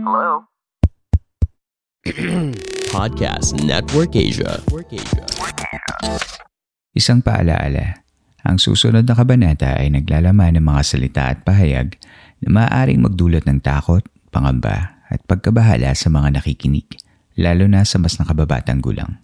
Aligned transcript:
Hello? 0.00 0.48
Podcast 2.96 3.52
Network 3.60 4.16
Asia. 4.16 4.56
Isang 6.96 7.20
paalaala, 7.20 8.00
ang 8.40 8.56
susunod 8.56 9.04
na 9.04 9.12
kabanata 9.12 9.76
ay 9.76 9.92
naglalaman 9.92 10.56
ng 10.56 10.64
mga 10.64 10.82
salita 10.88 11.28
at 11.28 11.44
pahayag 11.44 12.00
na 12.40 12.48
maaaring 12.48 13.04
magdulot 13.04 13.44
ng 13.44 13.60
takot, 13.60 14.00
pangamba 14.32 15.04
at 15.12 15.20
pagkabahala 15.28 15.92
sa 15.92 16.08
mga 16.08 16.40
nakikinig, 16.40 16.88
lalo 17.36 17.68
na 17.68 17.84
sa 17.84 18.00
mas 18.00 18.16
nakababatang 18.16 18.80
gulang. 18.80 19.20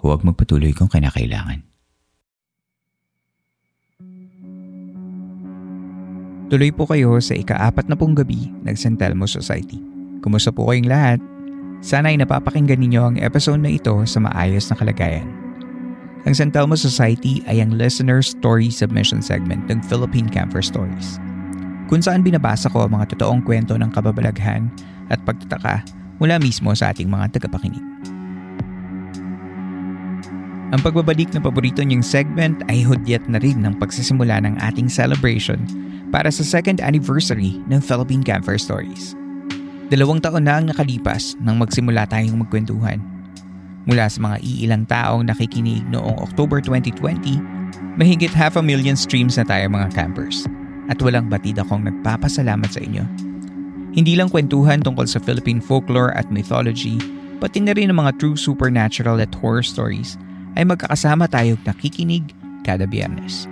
Huwag 0.00 0.24
magpatuloy 0.24 0.72
kung 0.72 0.88
kinakailangan. 0.88 1.60
Tuloy 6.48 6.72
po 6.72 6.88
kayo 6.88 7.20
sa 7.20 7.36
ika-apat 7.36 7.90
na 7.90 8.00
pong 8.00 8.16
gabi 8.16 8.48
ng 8.64 8.76
San 8.80 8.96
Telmo 8.96 9.28
Society. 9.28 9.95
Kumusta 10.26 10.50
po 10.50 10.66
kayong 10.66 10.90
lahat? 10.90 11.22
Sana 11.86 12.10
ay 12.10 12.18
napapakinggan 12.18 12.82
ninyo 12.82 12.98
ang 12.98 13.16
episode 13.22 13.62
na 13.62 13.70
ito 13.70 13.94
sa 14.10 14.18
maayos 14.18 14.66
na 14.66 14.74
kalagayan. 14.74 15.30
Ang 16.26 16.34
San 16.34 16.50
Telmo 16.50 16.74
Society 16.74 17.46
ay 17.46 17.62
ang 17.62 17.78
listener 17.78 18.26
story 18.26 18.66
submission 18.66 19.22
segment 19.22 19.62
ng 19.70 19.78
Philippine 19.86 20.26
Camper 20.26 20.66
Stories. 20.66 21.22
Kung 21.86 22.02
saan 22.02 22.26
binabasa 22.26 22.66
ko 22.66 22.82
ang 22.82 22.98
mga 22.98 23.14
totoong 23.14 23.46
kwento 23.46 23.78
ng 23.78 23.86
kababalaghan 23.94 24.66
at 25.14 25.22
pagtataka 25.22 25.86
mula 26.18 26.42
mismo 26.42 26.74
sa 26.74 26.90
ating 26.90 27.06
mga 27.06 27.38
tagapakinig. 27.38 27.86
Ang 30.74 30.82
pagbabalik 30.82 31.30
ng 31.30 31.46
paborito 31.46 31.86
niyong 31.86 32.02
segment 32.02 32.66
ay 32.66 32.82
hudyat 32.82 33.22
na 33.30 33.38
rin 33.38 33.62
ng 33.62 33.78
pagsisimula 33.78 34.42
ng 34.42 34.58
ating 34.58 34.90
celebration 34.90 35.62
para 36.10 36.34
sa 36.34 36.42
second 36.42 36.82
anniversary 36.82 37.62
ng 37.70 37.78
Philippine 37.78 38.26
Camper 38.26 38.58
Stories. 38.58 39.14
Dalawang 39.86 40.18
taon 40.18 40.42
na 40.42 40.58
ang 40.58 40.66
nakalipas 40.66 41.38
nang 41.38 41.62
magsimula 41.62 42.10
tayong 42.10 42.42
magkwentuhan. 42.42 42.98
Mula 43.86 44.10
sa 44.10 44.18
mga 44.18 44.42
iilang 44.42 44.82
taong 44.82 45.22
nakikinig 45.30 45.86
noong 45.94 46.18
October 46.18 46.58
2020, 46.58 47.38
mahigit 47.94 48.34
half 48.34 48.58
a 48.58 48.62
million 48.66 48.98
streams 48.98 49.38
na 49.38 49.46
tayo 49.46 49.70
mga 49.70 49.94
campers. 49.94 50.42
At 50.90 50.98
walang 50.98 51.30
batid 51.30 51.62
akong 51.62 51.86
nagpapasalamat 51.86 52.66
sa 52.66 52.82
inyo. 52.82 53.06
Hindi 53.94 54.18
lang 54.18 54.26
kwentuhan 54.26 54.82
tungkol 54.82 55.06
sa 55.06 55.22
Philippine 55.22 55.62
folklore 55.62 56.10
at 56.18 56.26
mythology, 56.34 56.98
pati 57.38 57.62
na 57.62 57.70
rin 57.70 57.94
ang 57.94 58.02
mga 58.02 58.18
true 58.18 58.34
supernatural 58.34 59.22
at 59.22 59.30
horror 59.38 59.62
stories 59.62 60.18
ay 60.58 60.66
magkakasama 60.66 61.30
tayong 61.30 61.62
nakikinig 61.62 62.26
kada 62.66 62.90
biyernes. 62.90 63.46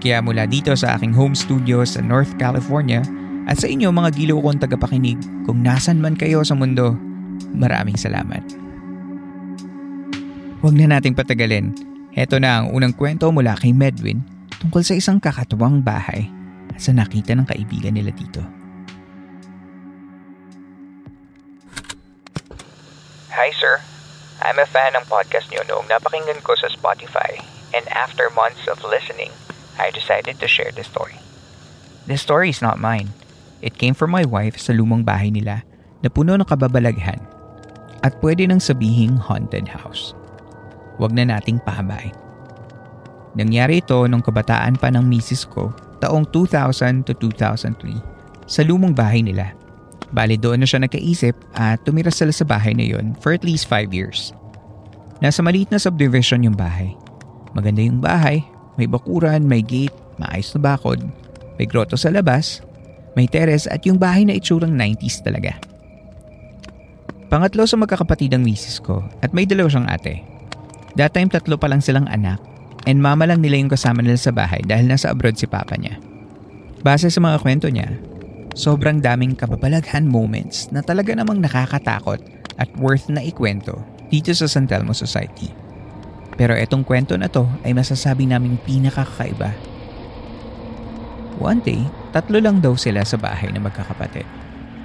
Kaya 0.00 0.24
mula 0.24 0.48
dito 0.48 0.72
sa 0.72 0.96
aking 0.96 1.12
home 1.12 1.36
studio 1.36 1.84
sa 1.84 2.00
North 2.00 2.32
California 2.40 3.04
at 3.46 3.58
sa 3.58 3.66
inyo 3.66 3.90
mga 3.90 4.14
giliw 4.14 4.38
kong 4.38 4.62
tagapakinig 4.62 5.18
kung 5.42 5.66
nasan 5.66 5.98
man 5.98 6.14
kayo 6.14 6.46
sa 6.46 6.54
mundo, 6.54 6.94
maraming 7.50 7.98
salamat. 7.98 8.42
Huwag 10.62 10.78
na 10.78 10.94
nating 10.94 11.18
patagalin. 11.18 11.74
Heto 12.14 12.38
na 12.38 12.62
ang 12.62 12.70
unang 12.70 12.94
kwento 12.94 13.32
mula 13.34 13.58
kay 13.58 13.74
Medwin 13.74 14.22
tungkol 14.62 14.84
sa 14.86 14.94
isang 14.94 15.18
kakatuwang 15.18 15.82
bahay 15.82 16.30
at 16.70 16.78
sa 16.78 16.94
nakita 16.94 17.34
ng 17.34 17.42
kaibigan 17.48 17.98
nila 17.98 18.14
dito. 18.14 18.44
Hi 23.32 23.50
sir, 23.58 23.82
I'm 24.44 24.60
a 24.60 24.68
fan 24.68 24.94
ng 24.94 25.08
podcast 25.10 25.50
niyo 25.50 25.66
noong 25.66 25.90
napakinggan 25.90 26.44
ko 26.46 26.54
sa 26.54 26.70
Spotify 26.70 27.42
and 27.74 27.82
after 27.90 28.30
months 28.38 28.68
of 28.70 28.78
listening, 28.86 29.34
I 29.82 29.90
decided 29.90 30.38
to 30.38 30.46
share 30.46 30.70
the 30.70 30.86
story. 30.86 31.18
The 32.06 32.20
story 32.20 32.52
is 32.52 32.62
not 32.62 32.78
mine. 32.78 33.10
It 33.62 33.78
came 33.78 33.94
from 33.94 34.10
my 34.10 34.26
wife 34.26 34.58
sa 34.58 34.74
lumang 34.74 35.06
bahay 35.06 35.30
nila 35.30 35.62
na 36.02 36.10
puno 36.10 36.34
ng 36.34 36.44
kababalaghan 36.44 37.22
at 38.02 38.18
pwede 38.18 38.42
nang 38.44 38.58
sabihing 38.58 39.14
haunted 39.14 39.70
house. 39.70 40.18
Huwag 40.98 41.14
na 41.14 41.22
nating 41.22 41.62
pahabay. 41.62 42.10
Nangyari 43.38 43.80
ito 43.80 44.04
nung 44.10 44.20
kabataan 44.20 44.76
pa 44.76 44.92
ng 44.92 45.06
misis 45.06 45.46
ko 45.46 45.72
taong 46.02 46.26
2000 46.34 47.06
to 47.06 47.14
2003 47.16 47.96
sa 48.44 48.60
lumang 48.66 48.92
bahay 48.92 49.22
nila. 49.22 49.54
Bali 50.12 50.36
doon 50.36 50.60
na 50.60 50.68
siya 50.68 50.84
nagkaisip 50.84 51.32
at 51.56 51.80
tumira 51.88 52.12
sila 52.12 52.34
sa 52.34 52.44
bahay 52.44 52.76
na 52.76 52.84
yon 52.84 53.16
for 53.22 53.32
at 53.32 53.46
least 53.46 53.64
5 53.70 53.94
years. 53.96 54.36
Nasa 55.24 55.40
maliit 55.40 55.72
na 55.72 55.80
subdivision 55.80 56.44
yung 56.44 56.58
bahay. 56.58 56.92
Maganda 57.56 57.80
yung 57.80 58.02
bahay, 58.02 58.44
may 58.76 58.90
bakuran, 58.90 59.46
may 59.46 59.64
gate, 59.64 59.94
maayos 60.20 60.52
na 60.52 60.60
bakod, 60.60 61.00
may 61.56 61.64
grotto 61.64 61.96
sa 61.96 62.12
labas, 62.12 62.60
may 63.12 63.28
teres 63.28 63.68
at 63.68 63.84
yung 63.84 64.00
bahay 64.00 64.24
na 64.24 64.36
itsurang 64.36 64.72
90s 64.72 65.20
talaga. 65.24 65.56
Pangatlo 67.32 67.64
sa 67.64 67.80
magkakapatid 67.80 68.36
ang 68.36 68.44
misis 68.44 68.76
ko 68.76 69.00
at 69.24 69.32
may 69.32 69.48
dalawa 69.48 69.72
siyang 69.72 69.88
ate. 69.88 70.20
That 71.00 71.16
time 71.16 71.32
tatlo 71.32 71.56
pa 71.56 71.64
lang 71.68 71.80
silang 71.80 72.04
anak 72.12 72.36
and 72.84 73.00
mama 73.00 73.24
lang 73.24 73.40
nila 73.40 73.56
yung 73.56 73.72
kasama 73.72 74.04
nila 74.04 74.20
sa 74.20 74.36
bahay 74.36 74.60
dahil 74.60 74.84
nasa 74.84 75.08
abroad 75.08 75.40
si 75.40 75.48
papa 75.48 75.80
niya. 75.80 75.96
Base 76.84 77.08
sa 77.08 77.20
mga 77.24 77.40
kwento 77.40 77.72
niya, 77.72 77.88
sobrang 78.52 79.00
daming 79.00 79.32
kababalaghan 79.32 80.04
moments 80.04 80.68
na 80.68 80.84
talaga 80.84 81.16
namang 81.16 81.40
nakakatakot 81.40 82.20
at 82.60 82.68
worth 82.76 83.08
na 83.08 83.24
ikwento 83.24 83.80
dito 84.12 84.36
sa 84.36 84.44
San 84.44 84.68
Telmo 84.68 84.92
Society. 84.92 85.48
Pero 86.36 86.52
etong 86.52 86.84
kwento 86.84 87.16
na 87.16 87.32
to 87.32 87.48
ay 87.64 87.72
masasabi 87.72 88.28
naming 88.28 88.60
pinakakaiba. 88.60 89.71
One 91.40 91.64
day, 91.64 91.80
tatlo 92.12 92.42
lang 92.42 92.60
daw 92.60 92.76
sila 92.76 93.06
sa 93.06 93.16
bahay 93.16 93.48
na 93.52 93.62
magkakapatid. 93.62 94.26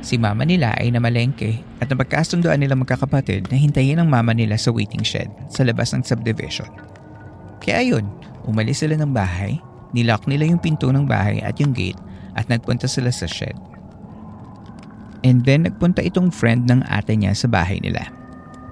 Si 0.05 0.15
mama 0.15 0.45
nila 0.45 0.71
ay 0.77 0.93
namalengke 0.93 1.59
at 1.81 1.89
napagkasunduan 1.89 2.61
nila 2.61 2.77
magkakapatid 2.77 3.49
na 3.51 3.57
hintayin 3.57 3.99
ang 3.99 4.07
mama 4.07 4.31
nila 4.31 4.55
sa 4.55 4.71
waiting 4.71 5.03
shed 5.03 5.27
sa 5.51 5.65
labas 5.65 5.91
ng 5.91 6.05
subdivision. 6.05 6.69
Kaya 7.59 7.83
yun, 7.83 8.05
umalis 8.47 8.85
sila 8.85 8.95
ng 8.95 9.11
bahay, 9.11 9.59
nilock 9.91 10.23
nila 10.29 10.47
yung 10.47 10.61
pinto 10.61 10.87
ng 10.87 11.03
bahay 11.03 11.43
at 11.43 11.59
yung 11.59 11.73
gate 11.75 11.99
at 12.37 12.47
nagpunta 12.47 12.87
sila 12.87 13.11
sa 13.11 13.27
shed. 13.27 13.57
And 15.25 15.43
then 15.43 15.67
nagpunta 15.67 16.05
itong 16.05 16.31
friend 16.31 16.69
ng 16.69 16.85
ate 16.87 17.17
niya 17.17 17.35
sa 17.35 17.51
bahay 17.51 17.81
nila. 17.83 18.07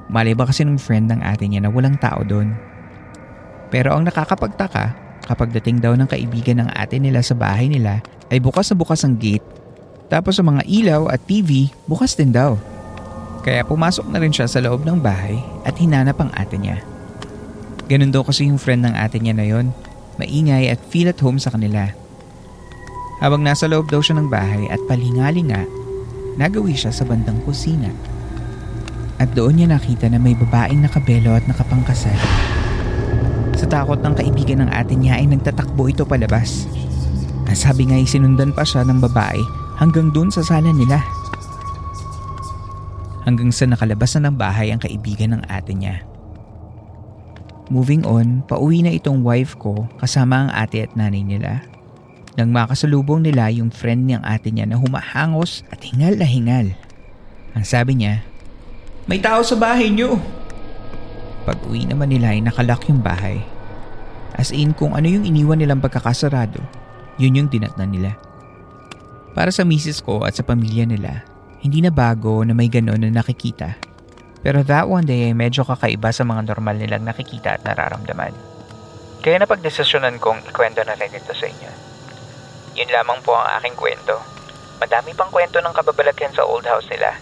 Mali 0.07 0.37
ba 0.37 0.45
kasi 0.45 0.63
ng 0.63 0.77
friend 0.77 1.09
ng 1.09 1.19
ate 1.25 1.49
niya 1.49 1.65
na 1.65 1.73
walang 1.73 1.97
tao 1.97 2.21
doon? 2.21 2.53
Pero 3.73 3.91
ang 3.91 4.05
nakakapagtaka, 4.05 5.04
kapag 5.25 5.51
dating 5.51 5.81
daw 5.81 5.97
ng 5.97 6.05
kaibigan 6.05 6.61
ng 6.63 6.69
ate 6.71 7.01
nila 7.01 7.19
sa 7.25 7.33
bahay 7.33 7.65
nila, 7.65 7.99
ay 8.29 8.37
bukas 8.37 8.69
na 8.71 8.75
bukas 8.77 9.01
ang 9.03 9.17
gate. 9.17 9.43
Tapos 10.07 10.37
sa 10.37 10.45
mga 10.45 10.61
ilaw 10.69 11.09
at 11.09 11.21
TV, 11.25 11.73
bukas 11.89 12.13
din 12.13 12.29
daw. 12.29 12.55
Kaya 13.41 13.65
pumasok 13.65 14.09
na 14.09 14.21
rin 14.21 14.33
siya 14.33 14.49
sa 14.49 14.61
loob 14.61 14.85
ng 14.85 15.01
bahay 15.01 15.37
at 15.65 15.77
hinanap 15.77 16.17
ang 16.21 16.29
ate 16.33 16.57
niya. 16.57 16.81
Ganun 17.85 18.09
daw 18.09 18.25
kasi 18.25 18.49
yung 18.49 18.57
friend 18.57 18.85
ng 18.85 18.95
ate 18.97 19.21
niya 19.21 19.37
na 19.37 19.45
yon, 19.45 19.69
maingay 20.17 20.69
at 20.73 20.81
feel 20.89 21.09
at 21.09 21.21
home 21.21 21.37
sa 21.37 21.53
kanila. 21.53 21.93
Habang 23.21 23.45
nasa 23.45 23.69
loob 23.69 23.89
daw 23.89 24.01
siya 24.01 24.17
ng 24.17 24.29
bahay 24.29 24.65
at 24.69 24.81
palingalinga, 24.89 25.65
nagawi 26.41 26.73
siya 26.73 26.89
sa 26.89 27.05
bandang 27.05 27.37
kusina. 27.45 27.89
At 29.21 29.31
doon 29.31 29.61
niya 29.61 29.67
nakita 29.71 30.11
na 30.11 30.19
may 30.19 30.35
babaeng 30.35 30.83
nakabelo 30.83 31.37
at 31.37 31.47
nakapangkasal. 31.47 32.17
Sa 33.65 33.81
takot 33.81 33.97
ng 33.97 34.13
kaibigan 34.13 34.61
ng 34.61 34.69
ate 34.69 34.93
niya 34.93 35.17
ay 35.17 35.25
nagtatakbo 35.25 35.89
ito 35.89 36.05
palabas. 36.05 36.69
Ang 37.49 37.57
sabi 37.57 37.89
nga 37.89 37.97
ay 37.97 38.05
sinundan 38.05 38.53
pa 38.53 38.61
siya 38.61 38.85
ng 38.85 39.01
babae 39.01 39.41
hanggang 39.81 40.13
doon 40.13 40.29
sa 40.29 40.45
sala 40.45 40.69
nila. 40.69 41.01
Hanggang 43.25 43.49
sa 43.49 43.65
nakalabas 43.65 44.13
na 44.13 44.29
ng 44.29 44.37
bahay 44.37 44.69
ang 44.69 44.77
kaibigan 44.77 45.33
ng 45.33 45.41
ate 45.49 45.73
niya. 45.73 46.05
Moving 47.73 48.05
on, 48.05 48.45
pauwi 48.45 48.85
na 48.85 48.93
itong 48.93 49.25
wife 49.25 49.57
ko 49.57 49.89
kasama 49.97 50.45
ang 50.45 50.49
ate 50.53 50.85
at 50.85 50.93
nanay 50.93 51.25
nila. 51.25 51.65
Nang 52.37 52.53
makasalubong 52.53 53.25
nila 53.25 53.49
yung 53.49 53.73
friend 53.73 54.05
niyang 54.05 54.21
ate 54.29 54.53
niya 54.53 54.69
na 54.69 54.77
humahangos 54.77 55.65
at 55.73 55.81
hingal 55.81 56.13
na 56.13 56.29
hingal. 56.29 56.69
Ang 57.57 57.65
sabi 57.65 57.97
niya, 57.97 58.21
May 59.09 59.17
tao 59.17 59.41
sa 59.41 59.57
bahay 59.57 59.89
niyo! 59.89 60.21
Pag 61.49 61.65
uwi 61.65 61.89
naman 61.89 62.13
nila 62.13 62.29
ay 62.29 62.45
nakalak 62.45 62.85
yung 62.85 63.01
bahay. 63.01 63.54
As 64.35 64.51
in 64.51 64.75
kung 64.75 64.93
ano 64.93 65.07
yung 65.07 65.23
iniwan 65.23 65.63
nilang 65.63 65.79
pagkakasarado, 65.79 66.59
yun 67.15 67.39
yung 67.39 67.49
dinatnan 67.49 67.91
nila. 67.91 68.11
Para 69.31 69.51
sa 69.51 69.63
misis 69.63 70.03
ko 70.03 70.27
at 70.27 70.35
sa 70.35 70.43
pamilya 70.43 70.83
nila, 70.83 71.23
hindi 71.63 71.79
na 71.79 71.91
bago 71.91 72.43
na 72.43 72.51
may 72.51 72.67
ganon 72.67 72.99
na 72.99 73.11
nakikita. 73.11 73.79
Pero 74.45 74.61
that 74.61 74.85
one 74.85 75.07
day 75.07 75.31
ay 75.31 75.33
medyo 75.33 75.65
kakaiba 75.65 76.11
sa 76.11 76.27
mga 76.27 76.53
normal 76.53 76.77
nilang 76.77 77.07
nakikita 77.07 77.57
at 77.57 77.65
nararamdaman. 77.65 78.35
Kaya 79.25 79.41
napagdesisyonan 79.41 80.21
kong 80.21 80.45
ikwento 80.51 80.85
na 80.85 80.93
rin 80.93 81.09
ito 81.09 81.33
sa 81.33 81.49
inyo. 81.49 81.71
Yun 82.77 82.91
lamang 82.91 83.23
po 83.25 83.33
ang 83.33 83.57
aking 83.57 83.73
kwento. 83.73 84.19
Madami 84.77 85.17
pang 85.17 85.31
kwento 85.33 85.57
ng 85.63 85.73
kababalaghan 85.73 86.35
sa 86.35 86.45
old 86.45 86.67
house 86.67 86.85
nila. 86.91 87.17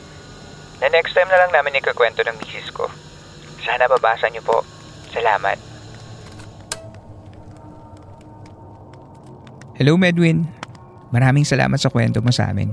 Na 0.83 0.91
next 0.91 1.15
time 1.15 1.29
na 1.31 1.39
lang 1.39 1.53
namin 1.53 1.79
ikakwento 1.79 2.25
ng 2.25 2.35
misis 2.43 2.67
ko. 2.73 2.91
Sana 3.63 3.87
babasa 3.87 4.27
niyo 4.27 4.43
po. 4.43 4.65
Salamat. 5.15 5.72
Hello 9.73 9.97
Medwin. 9.97 10.45
Maraming 11.09 11.41
salamat 11.41 11.81
sa 11.81 11.89
kwento 11.89 12.21
mo 12.21 12.29
sa 12.29 12.53
amin. 12.53 12.69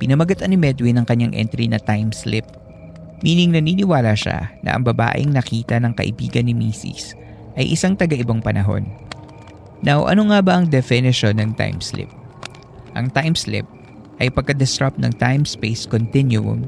Pinamagatan 0.00 0.48
ni 0.48 0.56
Medwin 0.56 0.96
ang 0.96 1.04
kanyang 1.04 1.36
entry 1.36 1.68
na 1.68 1.76
time 1.76 2.08
slip. 2.16 2.48
Meaning 3.20 3.52
naniniwala 3.52 4.16
siya 4.16 4.56
na 4.64 4.72
ang 4.72 4.88
babaeng 4.88 5.36
nakita 5.36 5.76
ng 5.76 5.92
kaibigan 5.92 6.48
ni 6.48 6.56
Mrs. 6.56 7.12
ay 7.60 7.76
isang 7.76 7.92
taga-ibang 7.92 8.40
panahon. 8.40 8.88
Now, 9.84 10.08
ano 10.08 10.32
nga 10.32 10.40
ba 10.40 10.64
ang 10.64 10.72
definition 10.72 11.36
ng 11.36 11.60
time 11.60 11.84
slip? 11.84 12.08
Ang 12.96 13.12
time 13.12 13.36
slip 13.36 13.68
ay 14.16 14.32
pagka-disrupt 14.32 14.96
ng 14.96 15.12
time-space 15.20 15.84
continuum 15.84 16.64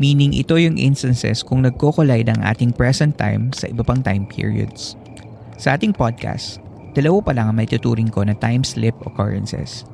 meaning 0.00 0.32
ito 0.32 0.56
yung 0.56 0.80
instances 0.80 1.44
kung 1.44 1.60
nagko-collide 1.60 2.32
ang 2.32 2.40
ating 2.40 2.72
present 2.72 3.12
time 3.20 3.52
sa 3.52 3.68
iba 3.68 3.84
pang 3.84 4.00
time 4.00 4.24
periods. 4.24 4.96
Sa 5.60 5.76
ating 5.76 5.92
podcast, 5.92 6.56
dalawa 6.92 7.18
pa 7.22 7.32
lang 7.34 7.50
ang 7.50 7.56
may 7.56 7.68
tuturing 7.68 8.10
ko 8.10 8.26
na 8.26 8.34
time 8.34 8.66
slip 8.66 8.96
occurrences. 9.06 9.86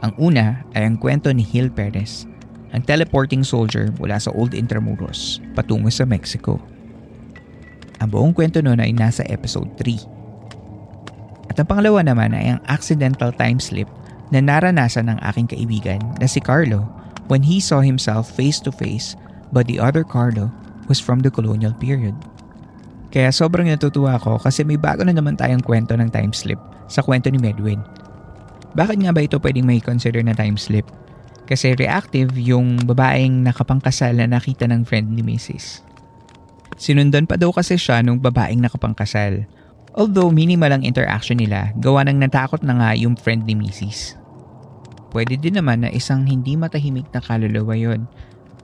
Ang 0.00 0.12
una 0.16 0.64
ay 0.72 0.88
ang 0.88 0.96
kwento 0.96 1.28
ni 1.30 1.44
Hill 1.44 1.68
Perez, 1.68 2.24
ang 2.70 2.82
teleporting 2.86 3.42
soldier 3.42 3.90
mula 3.98 4.16
sa 4.16 4.32
Old 4.32 4.54
Intramuros 4.56 5.42
patungo 5.52 5.90
sa 5.92 6.06
Mexico. 6.06 6.58
Ang 8.00 8.08
buong 8.08 8.32
kwento 8.32 8.64
noon 8.64 8.80
ay 8.80 8.96
nasa 8.96 9.20
episode 9.28 9.68
3. 9.76 11.52
At 11.52 11.58
ang 11.60 11.68
pangalawa 11.68 12.00
naman 12.00 12.32
ay 12.32 12.56
ang 12.56 12.60
accidental 12.70 13.34
time 13.34 13.60
slip 13.60 13.90
na 14.30 14.38
naranasan 14.38 15.10
ng 15.10 15.18
aking 15.34 15.50
kaibigan 15.50 16.00
na 16.22 16.24
si 16.30 16.38
Carlo 16.38 16.86
when 17.26 17.42
he 17.42 17.58
saw 17.58 17.82
himself 17.82 18.30
face 18.30 18.62
to 18.62 18.70
face 18.70 19.18
but 19.50 19.66
the 19.66 19.76
other 19.82 20.06
Carlo 20.06 20.48
was 20.86 21.02
from 21.02 21.20
the 21.20 21.30
colonial 21.30 21.74
period. 21.76 22.14
Kaya 23.10 23.34
sobrang 23.34 23.66
natutuwa 23.66 24.14
ako 24.14 24.38
kasi 24.38 24.62
may 24.62 24.78
bago 24.78 25.02
na 25.02 25.10
naman 25.10 25.34
tayong 25.34 25.66
kwento 25.66 25.98
ng 25.98 26.10
time 26.14 26.30
slip 26.30 26.62
sa 26.86 27.02
kwento 27.02 27.26
ni 27.26 27.42
Medwin. 27.42 27.82
Bakit 28.78 29.02
nga 29.02 29.10
ba 29.10 29.26
ito 29.26 29.42
pwedeng 29.42 29.66
may 29.66 29.82
consider 29.82 30.22
na 30.22 30.34
time 30.34 30.54
slip? 30.54 30.86
Kasi 31.50 31.74
reactive 31.74 32.30
yung 32.38 32.78
babaeng 32.86 33.42
nakapangkasal 33.42 34.14
na 34.14 34.30
nakita 34.30 34.70
ng 34.70 34.86
friend 34.86 35.10
ni 35.10 35.26
Mrs. 35.26 35.82
Sinundan 36.78 37.26
pa 37.26 37.34
daw 37.34 37.50
kasi 37.50 37.74
siya 37.74 37.98
nung 38.06 38.22
babaeng 38.22 38.62
nakapangkasal. 38.62 39.42
Although 39.98 40.30
minimal 40.30 40.70
ang 40.70 40.86
interaction 40.86 41.42
nila, 41.42 41.74
gawa 41.82 42.06
nang 42.06 42.22
natakot 42.22 42.62
na 42.62 42.78
nga 42.78 42.90
yung 42.94 43.18
friend 43.18 43.42
ni 43.42 43.58
Mrs. 43.58 44.14
Pwede 45.10 45.34
din 45.34 45.58
naman 45.58 45.82
na 45.82 45.90
isang 45.90 46.22
hindi 46.22 46.54
matahimik 46.54 47.10
na 47.10 47.18
kaluluwa 47.18 47.74
yon 47.74 48.06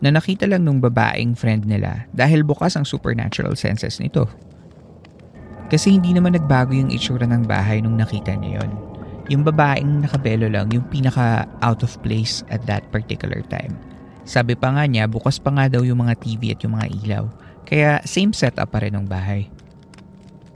na 0.01 0.13
nakita 0.13 0.45
lang 0.45 0.65
nung 0.65 0.83
babaeng 0.83 1.33
friend 1.33 1.65
nila 1.65 2.05
dahil 2.13 2.45
bukas 2.45 2.77
ang 2.77 2.85
supernatural 2.85 3.57
senses 3.57 3.97
nito. 3.97 4.29
Kasi 5.67 5.99
hindi 5.99 6.15
naman 6.15 6.37
nagbago 6.39 6.77
yung 6.77 6.93
itsura 6.93 7.27
ng 7.27 7.49
bahay 7.49 7.83
nung 7.83 7.99
nakita 7.99 8.37
niya 8.39 8.63
yon. 8.63 8.71
Yung 9.27 9.43
babaeng 9.43 10.07
nakabelo 10.07 10.47
lang 10.47 10.71
yung 10.71 10.87
pinaka 10.87 11.51
out 11.59 11.83
of 11.83 11.91
place 12.07 12.47
at 12.55 12.63
that 12.71 12.87
particular 12.95 13.43
time. 13.51 13.75
Sabi 14.23 14.55
pa 14.55 14.71
nga 14.71 14.87
niya, 14.87 15.11
bukas 15.11 15.43
pa 15.43 15.51
nga 15.51 15.67
daw 15.67 15.83
yung 15.83 16.07
mga 16.07 16.15
TV 16.23 16.55
at 16.55 16.63
yung 16.63 16.79
mga 16.79 16.87
ilaw. 17.03 17.25
Kaya 17.67 17.99
same 18.07 18.31
setup 18.31 18.71
pa 18.71 18.79
rin 18.83 18.95
ng 18.95 19.07
bahay. 19.11 19.51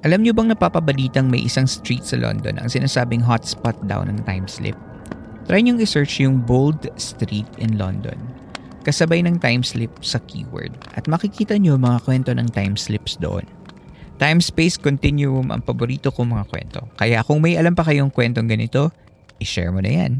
Alam 0.06 0.22
niyo 0.22 0.32
bang 0.32 0.54
napapabalitang 0.54 1.26
may 1.26 1.42
isang 1.42 1.66
street 1.66 2.06
sa 2.06 2.16
London 2.16 2.56
ang 2.62 2.70
sinasabing 2.70 3.20
hotspot 3.20 3.74
daw 3.90 4.06
ng 4.06 4.22
time 4.22 4.46
slip? 4.46 4.78
Try 5.50 5.66
niyong 5.66 5.82
i-search 5.82 6.22
yung 6.22 6.38
Bold 6.46 6.86
Street 6.94 7.50
in 7.58 7.74
London 7.74 8.39
kasabay 8.82 9.20
ng 9.24 9.36
time 9.40 9.60
slip 9.64 9.92
sa 10.00 10.20
keyword 10.24 10.72
at 10.96 11.04
makikita 11.06 11.56
nyo 11.56 11.76
mga 11.76 12.00
kwento 12.04 12.30
ng 12.32 12.48
time 12.52 12.74
slips 12.74 13.20
doon. 13.20 13.44
Time-space 14.20 14.76
continuum 14.76 15.48
ang 15.48 15.64
paborito 15.64 16.12
kong 16.12 16.36
mga 16.36 16.44
kwento. 16.52 16.80
Kaya 17.00 17.24
kung 17.24 17.40
may 17.40 17.56
alam 17.56 17.72
pa 17.72 17.88
kayong 17.88 18.12
kwentong 18.12 18.52
ganito, 18.52 18.92
i-share 19.40 19.72
mo 19.72 19.80
na 19.80 19.88
yan. 19.88 20.12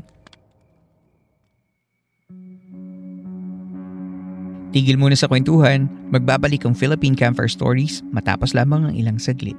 Tigil 4.73 4.97
muna 4.97 5.19
sa 5.19 5.29
kwentuhan, 5.29 5.91
magbabalik 6.15 6.65
ang 6.65 6.73
Philippine 6.73 7.13
Campfire 7.13 7.51
Stories 7.51 8.01
matapos 8.15 8.57
lamang 8.57 8.89
ang 8.89 8.95
ilang 8.97 9.19
saglit. 9.21 9.59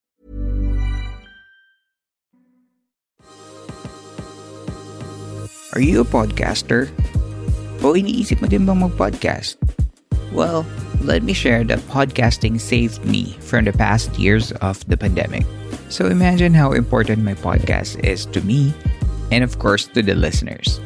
Are 5.71 5.79
you 5.79 6.03
a 6.03 6.03
podcaster? 6.03 6.91
O 7.79 7.95
iniisip 7.95 8.43
mo 8.43 8.47
din 8.51 8.67
bang 8.67 8.83
mag-podcast? 8.83 9.55
Well, 10.35 10.67
let 10.99 11.23
me 11.23 11.31
share 11.31 11.63
that 11.71 11.79
podcasting 11.87 12.59
saved 12.59 13.07
me 13.07 13.39
from 13.39 13.63
the 13.63 13.71
past 13.71 14.19
years 14.19 14.51
of 14.59 14.83
the 14.91 14.99
pandemic. 14.99 15.47
So 15.87 16.11
imagine 16.11 16.51
how 16.51 16.75
important 16.75 17.23
my 17.23 17.39
podcast 17.39 18.03
is 18.03 18.27
to 18.35 18.43
me 18.43 18.75
and 19.31 19.47
of 19.47 19.63
course 19.63 19.87
to 19.95 20.03
the 20.03 20.11
listeners. 20.11 20.83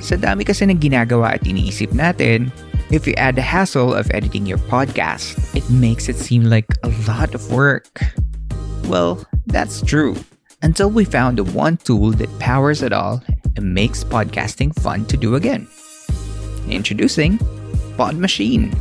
Sa 0.00 0.16
dami 0.16 0.48
kasi 0.48 0.64
ng 0.64 0.80
ginagawa 0.80 1.36
at 1.36 1.44
iniisip 1.44 1.92
natin, 1.92 2.48
if 2.88 3.04
you 3.04 3.12
add 3.20 3.36
the 3.36 3.44
hassle 3.44 3.92
of 3.92 4.08
editing 4.16 4.48
your 4.48 4.60
podcast, 4.72 5.36
it 5.52 5.68
makes 5.68 6.08
it 6.08 6.16
seem 6.16 6.48
like 6.48 6.72
a 6.80 6.90
lot 7.04 7.36
of 7.36 7.52
work. 7.52 8.00
Well, 8.88 9.28
that's 9.44 9.84
true. 9.84 10.16
Until 10.64 10.88
we 10.88 11.04
found 11.04 11.36
the 11.36 11.44
one 11.52 11.76
tool 11.76 12.16
that 12.16 12.32
powers 12.40 12.80
it 12.80 12.96
all 12.96 13.20
and 13.56 13.74
makes 13.74 14.04
podcasting 14.04 14.74
fun 14.80 15.04
to 15.06 15.16
do 15.16 15.34
again. 15.34 15.66
Introducing 16.68 17.38
Pod 17.96 18.16
Machine. 18.16 18.72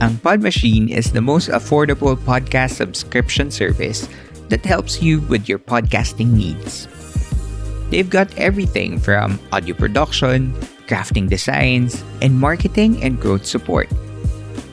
Ang 0.00 0.16
Pod 0.18 0.40
Machine 0.40 0.88
is 0.88 1.12
the 1.12 1.20
most 1.20 1.48
affordable 1.48 2.16
podcast 2.16 2.80
subscription 2.80 3.50
service 3.50 4.08
that 4.48 4.64
helps 4.64 5.02
you 5.02 5.20
with 5.28 5.48
your 5.48 5.58
podcasting 5.58 6.32
needs. 6.32 6.88
They've 7.90 8.08
got 8.08 8.30
everything 8.38 8.98
from 8.98 9.38
audio 9.52 9.74
production, 9.74 10.54
crafting 10.86 11.28
designs, 11.28 12.02
and 12.22 12.38
marketing 12.38 13.02
and 13.02 13.18
growth 13.18 13.44
support. 13.44 13.90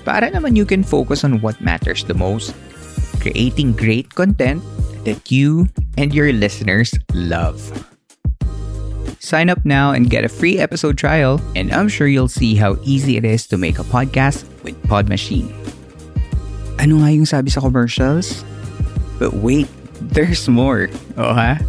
Para 0.06 0.32
naman 0.32 0.56
you 0.56 0.66
can 0.66 0.84
focus 0.86 1.24
on 1.26 1.42
what 1.42 1.60
matters 1.60 2.06
the 2.06 2.16
most, 2.16 2.56
creating 3.20 3.74
great 3.74 4.14
content 4.16 4.64
that 5.04 5.32
you 5.32 5.68
and 5.98 6.14
your 6.14 6.32
listeners 6.32 6.94
love. 7.14 7.60
Sign 9.28 9.50
up 9.50 9.60
now 9.66 9.92
and 9.92 10.10
get 10.10 10.24
a 10.24 10.32
free 10.32 10.58
episode 10.58 10.98
trial, 10.98 11.42
and 11.54 11.74
I'm 11.76 11.90
sure 11.92 12.08
you'll 12.08 12.32
see 12.32 12.56
how 12.56 12.78
easy 12.84 13.18
it 13.18 13.26
is 13.26 13.46
to 13.48 13.58
make 13.58 13.76
a 13.78 13.84
podcast 13.84 14.48
with 14.64 14.82
Pod 14.88 15.10
Machine. 15.12 15.52
Ano 16.80 17.04
nga 17.04 17.12
yung 17.12 17.28
sabi 17.28 17.52
sa 17.52 17.60
commercials? 17.60 18.48
But 19.20 19.36
wait, 19.44 19.68
there's 20.00 20.48
more. 20.48 20.88
Oh 21.20 21.36
ha? 21.36 21.60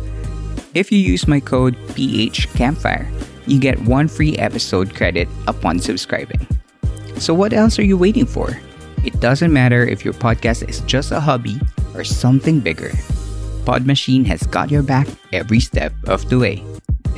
If 0.79 0.95
you 0.95 1.03
use 1.03 1.27
my 1.27 1.43
code 1.43 1.75
PHCampfire, 1.99 3.11
you 3.51 3.59
get 3.59 3.83
one 3.91 4.07
free 4.07 4.39
episode 4.39 4.95
credit 4.95 5.27
upon 5.51 5.83
subscribing. 5.83 6.47
So 7.19 7.35
what 7.35 7.51
else 7.51 7.75
are 7.83 7.89
you 7.91 7.99
waiting 7.99 8.31
for? 8.31 8.55
It 9.03 9.19
doesn't 9.19 9.51
matter 9.51 9.83
if 9.83 10.07
your 10.07 10.15
podcast 10.15 10.63
is 10.71 10.79
just 10.87 11.11
a 11.11 11.19
hobby 11.19 11.59
or 11.99 12.07
something 12.07 12.63
bigger. 12.63 12.95
Pod 13.67 13.83
Machine 13.83 14.23
has 14.31 14.47
got 14.47 14.71
your 14.71 14.87
back 14.87 15.11
every 15.35 15.59
step 15.59 15.91
of 16.07 16.23
the 16.31 16.39
way. 16.39 16.63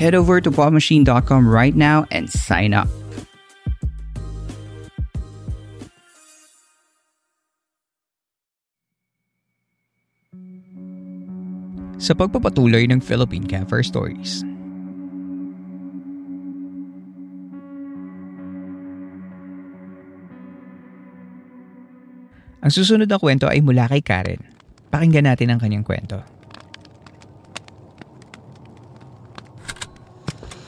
Head 0.00 0.16
over 0.16 0.40
to 0.40 0.49
podmachine.com 0.49 1.45
right 1.45 1.76
now 1.76 2.09
and 2.09 2.25
sign 2.33 2.73
up. 2.73 2.88
Sa 12.00 12.16
pagpapatuloy 12.16 12.88
ng 12.88 13.04
Philippine 13.04 13.45
Camper 13.45 13.85
Stories. 13.85 14.40
Ang 22.64 22.73
susunod 22.73 23.04
na 23.04 23.21
kwento 23.21 23.52
ay 23.52 23.61
mula 23.61 23.85
kay 23.85 24.00
Karen. 24.00 24.40
Pakinggan 24.88 25.28
natin 25.28 25.52
ang 25.52 25.61
kanyang 25.61 25.85
kwento. 25.85 26.39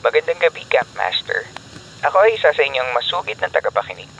Magandang 0.03 0.35
gabi, 0.35 0.67
Campmaster. 0.67 1.47
Ako 2.03 2.27
ay 2.27 2.35
isa 2.35 2.51
sa 2.51 2.59
inyong 2.59 2.91
masugid 2.91 3.39
na 3.39 3.47
tagapakinig. 3.47 4.11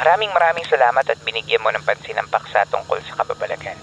Maraming 0.00 0.32
maraming 0.32 0.64
salamat 0.64 1.04
at 1.04 1.20
binigyan 1.20 1.60
mo 1.60 1.68
ng 1.68 1.84
pansin 1.84 2.16
ang 2.16 2.24
paksa 2.32 2.64
tungkol 2.72 2.96
sa 3.04 3.20
kababalagan. 3.20 3.76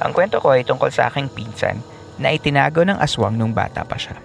Ang 0.00 0.16
kwento 0.16 0.40
ko 0.40 0.56
ay 0.56 0.64
tungkol 0.64 0.88
sa 0.88 1.12
aking 1.12 1.28
pinsan 1.28 1.84
na 2.16 2.32
itinago 2.32 2.88
ng 2.88 2.96
aswang 2.96 3.36
nung 3.36 3.52
bata 3.52 3.84
pa 3.84 4.00
siya. 4.00 4.16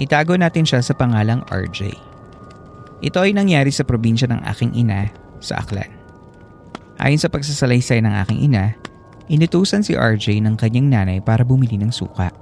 Itago 0.00 0.32
natin 0.40 0.64
siya 0.64 0.80
sa 0.80 0.96
pangalang 0.96 1.44
RJ. 1.52 1.92
Ito 3.04 3.28
ay 3.28 3.36
nangyari 3.36 3.68
sa 3.68 3.84
probinsya 3.84 4.32
ng 4.32 4.48
aking 4.48 4.72
ina 4.72 5.12
sa 5.44 5.60
Aklan. 5.60 5.92
Ayon 6.96 7.20
sa 7.20 7.28
pagsasalaysay 7.28 8.00
ng 8.00 8.16
aking 8.24 8.48
ina, 8.48 8.80
inutusan 9.28 9.84
si 9.84 9.92
RJ 9.92 10.40
ng 10.40 10.56
kanyang 10.56 10.88
nanay 10.88 11.20
para 11.20 11.44
bumili 11.44 11.76
ng 11.76 11.92
suka. 11.92 12.32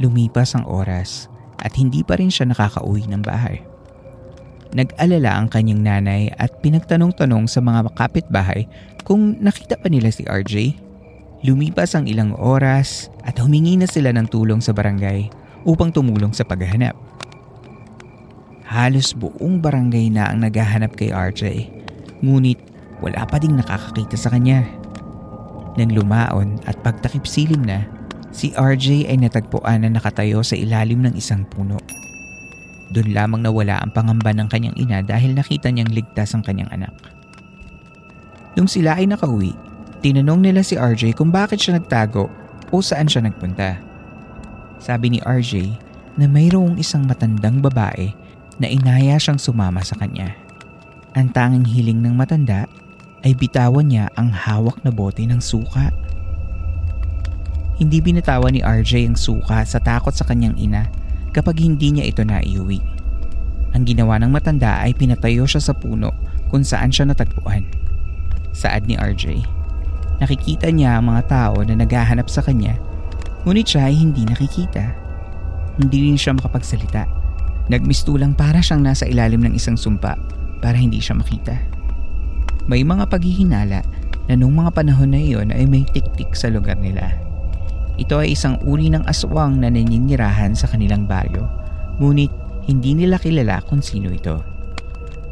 Lumipas 0.00 0.56
ang 0.56 0.64
oras 0.64 1.28
at 1.62 1.74
hindi 1.74 2.06
pa 2.06 2.16
rin 2.16 2.30
siya 2.30 2.50
nakakauwi 2.50 3.06
ng 3.10 3.22
bahay. 3.22 3.62
Nag-alala 4.72 5.40
ang 5.40 5.48
kanyang 5.48 5.80
nanay 5.80 6.28
at 6.36 6.60
pinagtanong-tanong 6.60 7.48
sa 7.48 7.64
mga 7.64 7.88
kapitbahay 7.96 8.68
kung 9.02 9.40
nakita 9.40 9.80
pa 9.80 9.88
nila 9.88 10.12
si 10.12 10.28
RJ 10.28 10.88
Lumipas 11.38 11.94
ang 11.94 12.10
ilang 12.10 12.34
oras 12.34 13.14
at 13.22 13.38
humingi 13.38 13.78
na 13.78 13.86
sila 13.86 14.10
ng 14.10 14.26
tulong 14.26 14.58
sa 14.58 14.74
barangay 14.74 15.30
upang 15.62 15.94
tumulong 15.94 16.34
sa 16.34 16.42
paghahanap. 16.42 16.98
Halos 18.66 19.14
buong 19.14 19.62
barangay 19.62 20.10
na 20.10 20.34
ang 20.34 20.42
naghahanap 20.42 20.98
kay 20.98 21.14
RJ, 21.14 21.70
ngunit 22.26 22.58
wala 22.98 23.22
pa 23.22 23.38
ding 23.38 23.54
nakakakita 23.54 24.18
sa 24.18 24.34
kanya. 24.34 24.66
Nang 25.78 25.94
lumaon 25.94 26.58
at 26.66 26.74
pagtakip 26.82 27.22
silim 27.22 27.62
na, 27.62 27.86
si 28.34 28.52
RJ 28.54 29.08
ay 29.08 29.16
natagpuan 29.20 29.84
na 29.84 29.92
nakatayo 29.92 30.44
sa 30.44 30.54
ilalim 30.54 31.04
ng 31.04 31.14
isang 31.16 31.44
puno. 31.48 31.80
Doon 32.88 33.12
lamang 33.12 33.44
nawala 33.44 33.80
ang 33.84 33.92
pangamba 33.92 34.32
ng 34.32 34.48
kanyang 34.48 34.76
ina 34.80 35.04
dahil 35.04 35.36
nakita 35.36 35.68
niyang 35.68 35.92
ligtas 35.92 36.32
ang 36.32 36.40
kanyang 36.40 36.72
anak. 36.72 36.94
Nung 38.56 38.66
sila 38.66 38.96
ay 38.96 39.06
nakauwi, 39.06 39.68
Tinanong 39.98 40.46
nila 40.46 40.62
si 40.62 40.78
RJ 40.78 41.18
kung 41.18 41.34
bakit 41.34 41.58
siya 41.58 41.74
nagtago 41.74 42.30
o 42.70 42.78
saan 42.78 43.10
siya 43.10 43.26
nagpunta. 43.26 43.82
Sabi 44.78 45.10
ni 45.10 45.18
RJ 45.18 45.74
na 46.14 46.30
mayroong 46.30 46.78
isang 46.78 47.02
matandang 47.02 47.58
babae 47.58 48.14
na 48.62 48.70
inaya 48.70 49.18
siyang 49.18 49.42
sumama 49.42 49.82
sa 49.82 49.98
kanya. 49.98 50.38
Ang 51.18 51.34
tanging 51.34 51.66
hiling 51.66 51.98
ng 51.98 52.14
matanda 52.14 52.70
ay 53.26 53.34
bitawan 53.34 53.90
niya 53.90 54.06
ang 54.14 54.30
hawak 54.30 54.78
na 54.86 54.94
bote 54.94 55.26
ng 55.26 55.42
suka. 55.42 55.90
Hindi 57.78 58.02
binatawan 58.02 58.58
ni 58.58 58.60
RJ 58.60 59.06
ang 59.06 59.14
suka 59.14 59.62
sa 59.62 59.78
takot 59.78 60.10
sa 60.10 60.26
kanyang 60.26 60.58
ina 60.58 60.90
kapag 61.30 61.62
hindi 61.62 61.94
niya 61.94 62.10
ito 62.10 62.26
naiuwi. 62.26 62.82
Ang 63.78 63.86
ginawa 63.86 64.18
ng 64.18 64.34
matanda 64.34 64.82
ay 64.82 64.98
pinatayo 64.98 65.46
siya 65.46 65.62
sa 65.62 65.78
puno 65.78 66.10
kung 66.50 66.66
saan 66.66 66.90
siya 66.90 67.06
natagpuan. 67.06 67.62
Saad 68.50 68.90
ni 68.90 68.98
RJ. 68.98 69.46
Nakikita 70.18 70.74
niya 70.74 70.98
ang 70.98 71.14
mga 71.14 71.22
tao 71.30 71.62
na 71.62 71.78
naghahanap 71.78 72.26
sa 72.26 72.42
kanya, 72.42 72.74
ngunit 73.46 73.70
siya 73.70 73.86
ay 73.86 73.94
hindi 73.94 74.26
nakikita. 74.26 74.90
Hindi 75.78 76.10
rin 76.10 76.18
siya 76.18 76.34
makapagsalita. 76.34 77.06
Nagmistulang 77.70 78.34
para 78.34 78.58
siyang 78.58 78.82
nasa 78.82 79.06
ilalim 79.06 79.46
ng 79.46 79.54
isang 79.54 79.78
sumpa 79.78 80.18
para 80.58 80.74
hindi 80.74 80.98
siya 80.98 81.14
makita. 81.14 81.54
May 82.66 82.82
mga 82.82 83.06
paghihinala 83.06 83.86
na 84.26 84.34
nung 84.34 84.58
mga 84.58 84.74
panahon 84.74 85.14
na 85.14 85.22
iyon 85.22 85.54
ay 85.54 85.70
may 85.70 85.86
tiktik 85.86 86.34
sa 86.34 86.50
lugar 86.50 86.74
nila. 86.74 87.27
Ito 87.98 88.22
ay 88.22 88.38
isang 88.38 88.62
uri 88.62 88.94
ng 88.94 89.02
aswang 89.10 89.58
na 89.58 89.66
naninirahan 89.66 90.54
sa 90.54 90.70
kanilang 90.70 91.10
baryo, 91.10 91.50
ngunit 91.98 92.30
hindi 92.70 92.94
nila 92.94 93.18
kilala 93.18 93.58
kung 93.66 93.82
sino 93.82 94.14
ito. 94.14 94.38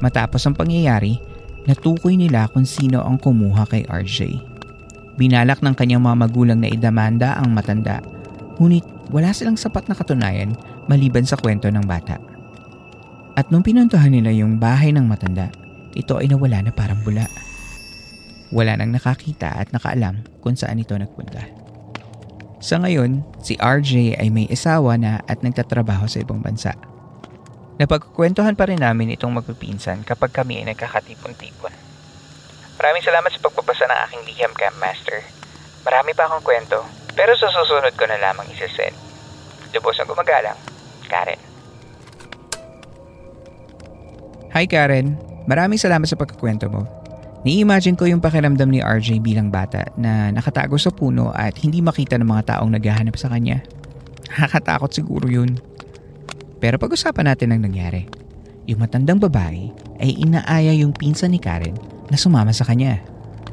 Matapos 0.02 0.42
ang 0.44 0.58
pangyayari, 0.58 1.16
natukoy 1.70 2.18
nila 2.18 2.50
kung 2.50 2.66
sino 2.66 3.06
ang 3.06 3.22
kumuha 3.22 3.64
kay 3.70 3.86
RJ. 3.86 4.42
Binalak 5.16 5.62
ng 5.62 5.72
kanyang 5.72 6.04
mga 6.04 6.16
magulang 6.28 6.58
na 6.60 6.68
idamanda 6.68 7.38
ang 7.40 7.54
matanda. 7.54 8.04
Ngunit 8.60 8.84
wala 9.08 9.32
silang 9.32 9.56
sapat 9.56 9.88
na 9.88 9.94
katunayan 9.96 10.52
maliban 10.90 11.24
sa 11.24 11.40
kwento 11.40 11.70
ng 11.72 11.86
bata. 11.86 12.20
At 13.36 13.48
nung 13.48 13.64
pinuntahan 13.64 14.12
nila 14.12 14.32
yung 14.32 14.60
bahay 14.60 14.92
ng 14.92 15.06
matanda, 15.08 15.48
ito 15.96 16.20
ay 16.20 16.28
nawala 16.28 16.66
na 16.66 16.72
parang 16.72 17.00
bula. 17.00 17.24
Wala 18.52 18.76
nang 18.76 18.92
nakakita 18.92 19.56
at 19.56 19.72
nakaalam 19.72 20.24
kung 20.44 20.56
saan 20.56 20.80
ito 20.80 20.92
nagpunta. 20.96 21.55
Sa 22.66 22.82
ngayon, 22.82 23.22
si 23.38 23.54
RJ 23.62 24.18
ay 24.18 24.26
may 24.26 24.50
isawa 24.50 24.98
na 24.98 25.22
at 25.30 25.38
nagtatrabaho 25.38 26.10
sa 26.10 26.18
ibang 26.18 26.42
bansa. 26.42 26.74
Napagkukwentuhan 27.78 28.58
pa 28.58 28.66
rin 28.66 28.82
namin 28.82 29.14
itong 29.14 29.38
magpipinsan 29.38 30.02
kapag 30.02 30.34
kami 30.34 30.58
ay 30.58 30.74
nagkakatipon-tipon. 30.74 31.70
Maraming 32.74 33.06
salamat 33.06 33.30
sa 33.30 33.38
pagbabasa 33.38 33.86
ng 33.86 34.00
aking 34.10 34.22
liham, 34.26 34.52
Camp 34.58 34.74
Master. 34.82 35.22
Marami 35.86 36.10
pa 36.10 36.26
akong 36.26 36.42
kwento, 36.42 36.82
pero 37.14 37.38
sa 37.38 37.46
susunod 37.54 37.94
ko 37.94 38.02
na 38.10 38.18
lamang 38.18 38.50
isasend. 38.50 38.98
Lubos 39.70 40.02
ang 40.02 40.10
gumagalang, 40.10 40.58
Karen. 41.06 41.38
Hi 44.50 44.66
Karen, 44.66 45.14
maraming 45.46 45.78
salamat 45.78 46.10
sa 46.10 46.18
pagkakwento 46.18 46.66
mo. 46.66 46.95
Ni-imagine 47.46 47.94
ko 47.94 48.10
yung 48.10 48.18
pakiramdam 48.18 48.66
ni 48.66 48.82
RJ 48.82 49.22
bilang 49.22 49.54
bata 49.54 49.86
na 49.94 50.34
nakatago 50.34 50.74
sa 50.82 50.90
puno 50.90 51.30
at 51.30 51.54
hindi 51.62 51.78
makita 51.78 52.18
ng 52.18 52.26
mga 52.26 52.58
taong 52.58 52.74
naghahanap 52.74 53.14
sa 53.14 53.30
kanya. 53.30 53.62
Nakakatakot 54.34 54.90
siguro 54.90 55.30
yun. 55.30 55.54
Pero 56.58 56.74
pag-usapan 56.74 57.30
natin 57.30 57.54
ang 57.54 57.62
nangyari. 57.62 58.10
Yung 58.66 58.82
matandang 58.82 59.22
babae 59.22 59.70
ay 60.02 60.10
inaaya 60.18 60.74
yung 60.74 60.90
pinsan 60.90 61.30
ni 61.30 61.38
Karen 61.38 61.78
na 62.10 62.18
sumama 62.18 62.50
sa 62.50 62.66
kanya. 62.66 62.98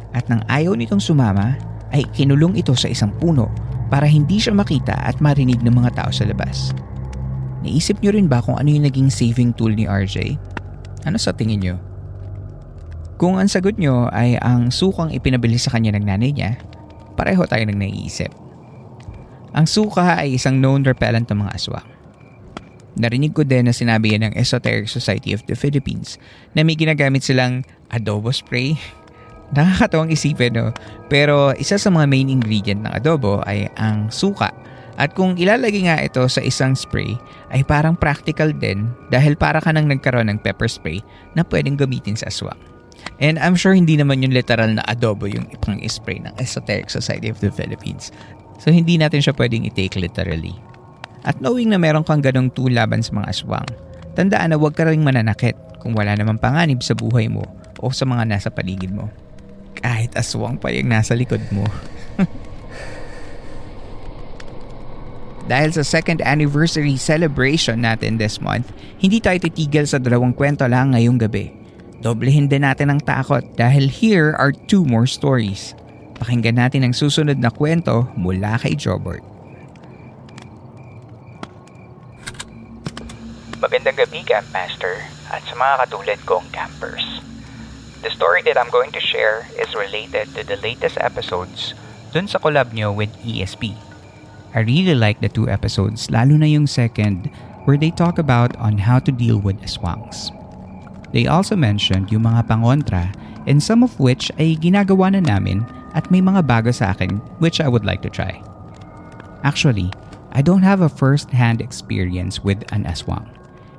At 0.09 0.25
nang 0.25 0.41
ayaw 0.49 0.73
nitong 0.73 0.97
sumama, 0.97 1.53
ay 1.93 2.01
kinulong 2.17 2.57
ito 2.57 2.73
sa 2.73 2.89
isang 2.89 3.13
puno 3.21 3.53
para 3.93 4.09
hindi 4.09 4.41
siya 4.41 4.57
makita 4.57 5.05
at 5.05 5.21
marinig 5.21 5.61
ng 5.61 5.69
mga 5.69 5.93
tao 5.93 6.09
sa 6.09 6.25
labas. 6.25 6.73
Naisip 7.61 8.01
niyo 8.01 8.17
rin 8.17 8.25
ba 8.25 8.41
kung 8.41 8.57
ano 8.57 8.73
yung 8.73 8.89
naging 8.89 9.13
saving 9.13 9.53
tool 9.53 9.69
ni 9.69 9.85
RJ? 9.85 10.33
Ano 11.05 11.21
sa 11.21 11.29
tingin 11.29 11.61
niyo? 11.61 11.92
Kung 13.21 13.37
ang 13.37 13.45
sagot 13.45 13.77
niyo 13.77 14.09
ay 14.09 14.41
ang 14.41 14.73
sukang 14.73 15.13
ipinabili 15.13 15.61
sa 15.61 15.69
kanya 15.69 15.93
ng 15.93 16.05
nanay 16.05 16.33
niya, 16.33 16.57
pareho 17.13 17.45
tayo 17.45 17.61
nang 17.69 17.77
naiisip. 17.77 18.33
Ang 19.53 19.69
suka 19.69 20.17
ay 20.17 20.41
isang 20.41 20.57
known 20.57 20.81
repellent 20.81 21.29
ng 21.29 21.45
mga 21.45 21.53
aswang. 21.53 21.87
Narinig 22.97 23.33
ko 23.33 23.45
din 23.45 23.69
na 23.69 23.73
sinabi 23.73 24.13
yan 24.13 24.29
ng 24.29 24.33
Esoteric 24.37 24.89
Society 24.89 25.33
of 25.33 25.45
the 25.49 25.57
Philippines 25.57 26.21
na 26.53 26.61
may 26.61 26.77
ginagamit 26.77 27.25
silang 27.25 27.65
adobo 27.93 28.33
spray. 28.33 28.77
Nakakatawang 29.57 30.13
isipin 30.13 30.57
no? 30.57 30.73
Pero 31.09 31.53
isa 31.57 31.77
sa 31.77 31.89
mga 31.93 32.09
main 32.09 32.29
ingredient 32.29 32.85
ng 32.85 32.93
adobo 32.93 33.45
ay 33.45 33.69
ang 33.77 34.09
suka. 34.09 34.49
At 34.93 35.17
kung 35.17 35.37
ilalagay 35.37 35.89
nga 35.89 35.97
ito 36.01 36.21
sa 36.29 36.41
isang 36.41 36.77
spray 36.77 37.17
ay 37.49 37.65
parang 37.65 37.97
practical 37.97 38.53
din 38.53 38.89
dahil 39.09 39.33
para 39.33 39.57
ka 39.57 39.73
nang 39.73 39.89
nagkaroon 39.89 40.29
ng 40.29 40.41
pepper 40.41 40.69
spray 40.69 41.01
na 41.33 41.41
pwedeng 41.49 41.77
gamitin 41.77 42.13
sa 42.13 42.29
aswang. 42.29 42.72
And 43.21 43.37
I'm 43.39 43.55
sure 43.55 43.71
hindi 43.71 43.95
naman 43.95 44.25
yung 44.25 44.35
literal 44.35 44.73
na 44.75 44.83
adobo 44.89 45.29
yung 45.29 45.47
ipang 45.53 45.79
spray 45.87 46.19
ng 46.19 46.33
Esoteric 46.41 46.89
Society 46.89 47.29
of 47.29 47.39
the 47.39 47.53
Philippines. 47.53 48.11
So 48.59 48.73
hindi 48.73 48.97
natin 48.99 49.21
siya 49.23 49.35
pwedeng 49.37 49.67
i-take 49.67 49.95
literally. 49.99 50.55
At 51.23 51.39
knowing 51.39 51.71
na 51.71 51.79
meron 51.79 52.03
kang 52.03 52.19
ganong 52.19 52.51
tool 52.51 52.71
laban 52.75 52.99
sa 52.99 53.15
mga 53.15 53.31
aswang, 53.31 53.69
tandaan 54.17 54.51
na 54.51 54.59
huwag 54.59 54.75
ka 54.75 54.83
rin 54.83 55.03
mananakit 55.03 55.55
kung 55.79 55.95
wala 55.95 56.15
namang 56.19 56.39
panganib 56.39 56.83
sa 56.83 56.95
buhay 56.95 57.31
mo 57.31 57.47
o 57.79 57.91
sa 57.91 58.03
mga 58.03 58.27
nasa 58.27 58.51
paligid 58.51 58.91
mo. 58.91 59.07
Kahit 59.79 60.15
aswang 60.19 60.59
pa 60.59 60.71
yung 60.71 60.91
nasa 60.91 61.15
likod 61.15 61.43
mo. 61.51 61.63
Dahil 65.51 65.75
sa 65.75 65.83
second 65.83 66.23
anniversary 66.23 66.95
celebration 66.95 67.83
natin 67.83 68.15
this 68.15 68.39
month, 68.39 68.71
hindi 69.03 69.19
tayo 69.19 69.43
titigil 69.43 69.83
sa 69.83 69.99
dalawang 69.99 70.31
kwento 70.31 70.63
lang 70.71 70.95
ngayong 70.95 71.19
gabi. 71.19 71.62
Doblehin 72.03 72.51
din 72.51 72.67
natin 72.67 72.91
ang 72.91 72.99
takot 72.99 73.39
dahil 73.55 73.87
here 73.87 74.35
are 74.35 74.51
two 74.51 74.83
more 74.83 75.07
stories. 75.07 75.71
Pakinggan 76.19 76.59
natin 76.59 76.83
ang 76.83 76.91
susunod 76.91 77.39
na 77.39 77.47
kwento 77.47 78.11
mula 78.19 78.59
kay 78.59 78.75
Jobert. 78.75 79.23
Magandang 83.63 83.95
gabi, 83.95 84.19
Campmaster, 84.27 84.99
at 85.31 85.47
sa 85.47 85.55
mga 85.55 85.87
katulad 85.87 86.19
kong 86.27 86.43
campers. 86.51 87.23
The 88.03 88.11
story 88.11 88.43
that 88.51 88.59
I'm 88.59 88.67
going 88.67 88.91
to 88.91 88.99
share 88.99 89.47
is 89.55 89.71
related 89.71 90.27
to 90.35 90.43
the 90.43 90.59
latest 90.59 90.99
episodes 90.99 91.71
dun 92.11 92.27
sa 92.27 92.35
collab 92.35 92.75
nyo 92.75 92.91
with 92.91 93.15
ESP. 93.23 93.79
I 94.51 94.67
really 94.67 94.91
like 94.91 95.23
the 95.23 95.31
two 95.31 95.47
episodes, 95.47 96.11
lalo 96.11 96.35
na 96.35 96.51
yung 96.51 96.67
second 96.67 97.31
where 97.63 97.79
they 97.79 97.95
talk 97.95 98.19
about 98.19 98.51
on 98.59 98.75
how 98.75 98.99
to 98.99 99.11
deal 99.15 99.39
with 99.39 99.55
aswangs. 99.63 100.35
They 101.13 101.29
also 101.29 101.53
mentioned 101.53 102.09
yung 102.09 102.25
mga 102.25 102.49
pangontra 102.49 103.13
and 103.45 103.61
some 103.61 103.85
of 103.85 103.93
which 104.01 104.33
ay 104.41 104.57
ginagawa 104.57 105.13
na 105.13 105.21
namin 105.21 105.61
at 105.93 106.09
may 106.09 106.25
mga 106.25 106.41
bago 106.49 106.73
sa 106.73 106.91
akin 106.91 107.21
which 107.37 107.61
I 107.61 107.69
would 107.69 107.85
like 107.85 108.01
to 108.01 108.09
try. 108.09 108.41
Actually, 109.45 109.93
I 110.33 110.41
don't 110.41 110.65
have 110.65 110.81
a 110.81 110.89
first-hand 110.89 111.61
experience 111.61 112.41
with 112.41 112.65
an 112.73 112.89
aswang 112.89 113.29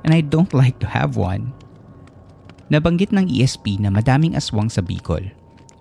and 0.07 0.15
I 0.15 0.23
don't 0.23 0.55
like 0.63 0.79
to 0.79 0.89
have 0.89 1.19
one. 1.19 1.51
Nabanggit 2.71 3.11
ng 3.11 3.27
ESP 3.29 3.83
na 3.83 3.91
madaming 3.91 4.39
aswang 4.39 4.71
sa 4.71 4.81
Bicol. 4.81 5.35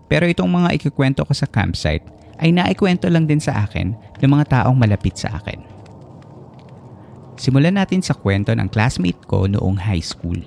Pero 0.10 0.28
itong 0.28 0.50
mga 0.50 0.76
ikikwento 0.76 1.24
ko 1.24 1.32
sa 1.32 1.48
campsite 1.48 2.04
ay 2.42 2.50
naikwento 2.50 3.08
lang 3.08 3.30
din 3.30 3.40
sa 3.40 3.64
akin 3.64 3.94
ng 3.94 4.30
mga 4.30 4.46
taong 4.50 4.76
malapit 4.76 5.16
sa 5.16 5.38
akin. 5.38 5.62
Simulan 7.38 7.78
natin 7.78 8.02
sa 8.02 8.14
kwento 8.14 8.54
ng 8.54 8.68
classmate 8.70 9.22
ko 9.26 9.50
noong 9.50 9.80
high 9.80 10.04
school. 10.04 10.38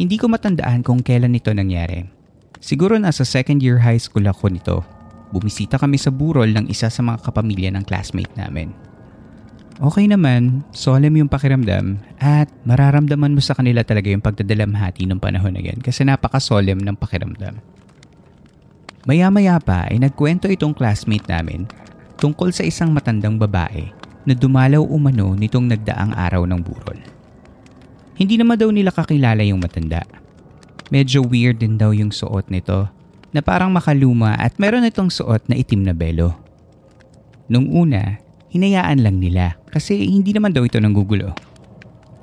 Hindi 0.00 0.16
ko 0.16 0.32
matandaan 0.32 0.80
kung 0.80 1.04
kailan 1.04 1.36
ito 1.36 1.52
nangyari. 1.52 2.08
Siguro 2.56 2.96
nasa 2.96 3.20
second 3.20 3.60
year 3.60 3.84
high 3.84 4.00
school 4.00 4.24
ako 4.24 4.48
nito. 4.48 4.80
Bumisita 5.28 5.76
kami 5.76 6.00
sa 6.00 6.08
burol 6.08 6.56
ng 6.56 6.72
isa 6.72 6.88
sa 6.88 7.04
mga 7.04 7.20
kapamilya 7.28 7.68
ng 7.76 7.84
classmate 7.84 8.32
namin. 8.32 8.72
Okay 9.76 10.08
naman, 10.08 10.64
solemn 10.72 11.20
yung 11.20 11.28
pakiramdam 11.28 12.00
at 12.16 12.48
mararamdaman 12.64 13.36
mo 13.36 13.44
sa 13.44 13.52
kanila 13.52 13.84
talaga 13.84 14.08
yung 14.08 14.24
pagdadalamhati 14.24 15.04
ng 15.04 15.20
panahon 15.20 15.52
na 15.52 15.60
yan 15.60 15.76
kasi 15.84 16.00
napaka-solemn 16.08 16.80
ng 16.80 16.96
pakiramdam. 16.96 17.60
Maya-maya 19.04 19.60
pa 19.60 19.84
ay 19.84 20.00
nagkwento 20.00 20.48
itong 20.48 20.72
classmate 20.72 21.28
namin 21.28 21.68
tungkol 22.16 22.56
sa 22.56 22.64
isang 22.64 22.88
matandang 22.88 23.36
babae 23.36 23.92
na 24.24 24.32
dumalaw 24.32 24.80
umano 24.80 25.36
nitong 25.36 25.68
nagdaang 25.68 26.16
araw 26.16 26.48
ng 26.48 26.60
burol. 26.64 27.09
Hindi 28.20 28.36
naman 28.36 28.60
daw 28.60 28.68
nila 28.68 28.92
kakilala 28.92 29.40
yung 29.48 29.64
matanda. 29.64 30.04
Medyo 30.92 31.24
weird 31.24 31.64
din 31.64 31.80
daw 31.80 31.96
yung 31.96 32.12
suot 32.12 32.52
nito 32.52 32.84
na 33.32 33.40
parang 33.40 33.72
makaluma 33.72 34.36
at 34.36 34.60
meron 34.60 34.84
itong 34.84 35.08
suot 35.08 35.48
na 35.48 35.56
itim 35.56 35.88
na 35.88 35.96
belo. 35.96 36.36
Nung 37.48 37.72
una, 37.72 38.20
hinayaan 38.52 39.00
lang 39.00 39.16
nila 39.24 39.56
kasi 39.72 40.04
hindi 40.04 40.36
naman 40.36 40.52
daw 40.52 40.68
ito 40.68 40.76
nanggugulo. 40.76 41.32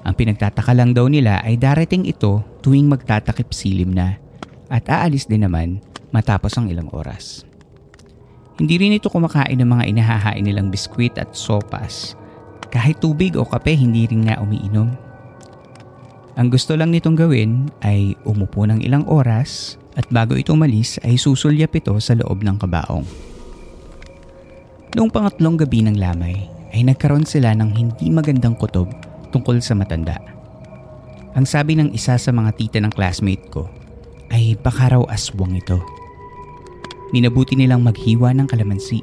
Ang 0.06 0.14
pinagtataka 0.14 0.70
lang 0.78 0.94
daw 0.94 1.10
nila 1.10 1.42
ay 1.42 1.58
darating 1.58 2.06
ito 2.06 2.46
tuwing 2.62 2.86
magtatakip 2.86 3.50
silim 3.50 3.98
na 3.98 4.22
at 4.70 4.86
aalis 4.94 5.26
din 5.26 5.50
naman 5.50 5.82
matapos 6.14 6.54
ang 6.62 6.70
ilang 6.70 6.94
oras. 6.94 7.42
Hindi 8.62 8.78
rin 8.78 8.94
ito 8.94 9.10
kumakain 9.10 9.58
ng 9.58 9.70
mga 9.70 9.84
inahahain 9.90 10.46
nilang 10.46 10.70
biskwit 10.70 11.18
at 11.18 11.34
sopas. 11.34 12.14
Kahit 12.70 13.02
tubig 13.02 13.34
o 13.34 13.50
kape 13.50 13.74
hindi 13.74 14.06
rin 14.06 14.30
nga 14.30 14.38
umiinom. 14.38 15.07
Ang 16.38 16.54
gusto 16.54 16.78
lang 16.78 16.94
nitong 16.94 17.18
gawin 17.18 17.74
ay 17.82 18.14
umupo 18.22 18.62
ng 18.70 18.86
ilang 18.86 19.02
oras 19.10 19.82
at 19.98 20.06
bago 20.14 20.38
ito 20.38 20.54
umalis 20.54 21.02
ay 21.02 21.18
susulyap 21.18 21.74
ito 21.74 21.98
sa 21.98 22.14
loob 22.14 22.46
ng 22.46 22.62
kabaong. 22.62 23.02
Noong 24.94 25.10
pangatlong 25.10 25.58
gabi 25.58 25.82
ng 25.82 25.98
lamay 25.98 26.46
ay 26.78 26.86
nagkaroon 26.86 27.26
sila 27.26 27.58
ng 27.58 27.74
hindi 27.74 28.14
magandang 28.14 28.54
kutob 28.54 28.86
tungkol 29.34 29.58
sa 29.66 29.74
matanda. 29.74 30.22
Ang 31.34 31.50
sabi 31.50 31.74
ng 31.74 31.90
isa 31.98 32.14
sa 32.22 32.30
mga 32.30 32.54
tita 32.54 32.78
ng 32.86 32.94
classmate 32.94 33.50
ko 33.50 33.66
ay 34.30 34.54
baka 34.62 34.94
raw 34.94 35.02
aswang 35.10 35.58
ito. 35.58 35.82
Minabuti 37.18 37.58
nilang 37.58 37.82
maghiwa 37.82 38.30
ng 38.38 38.46
kalamansi. 38.46 39.02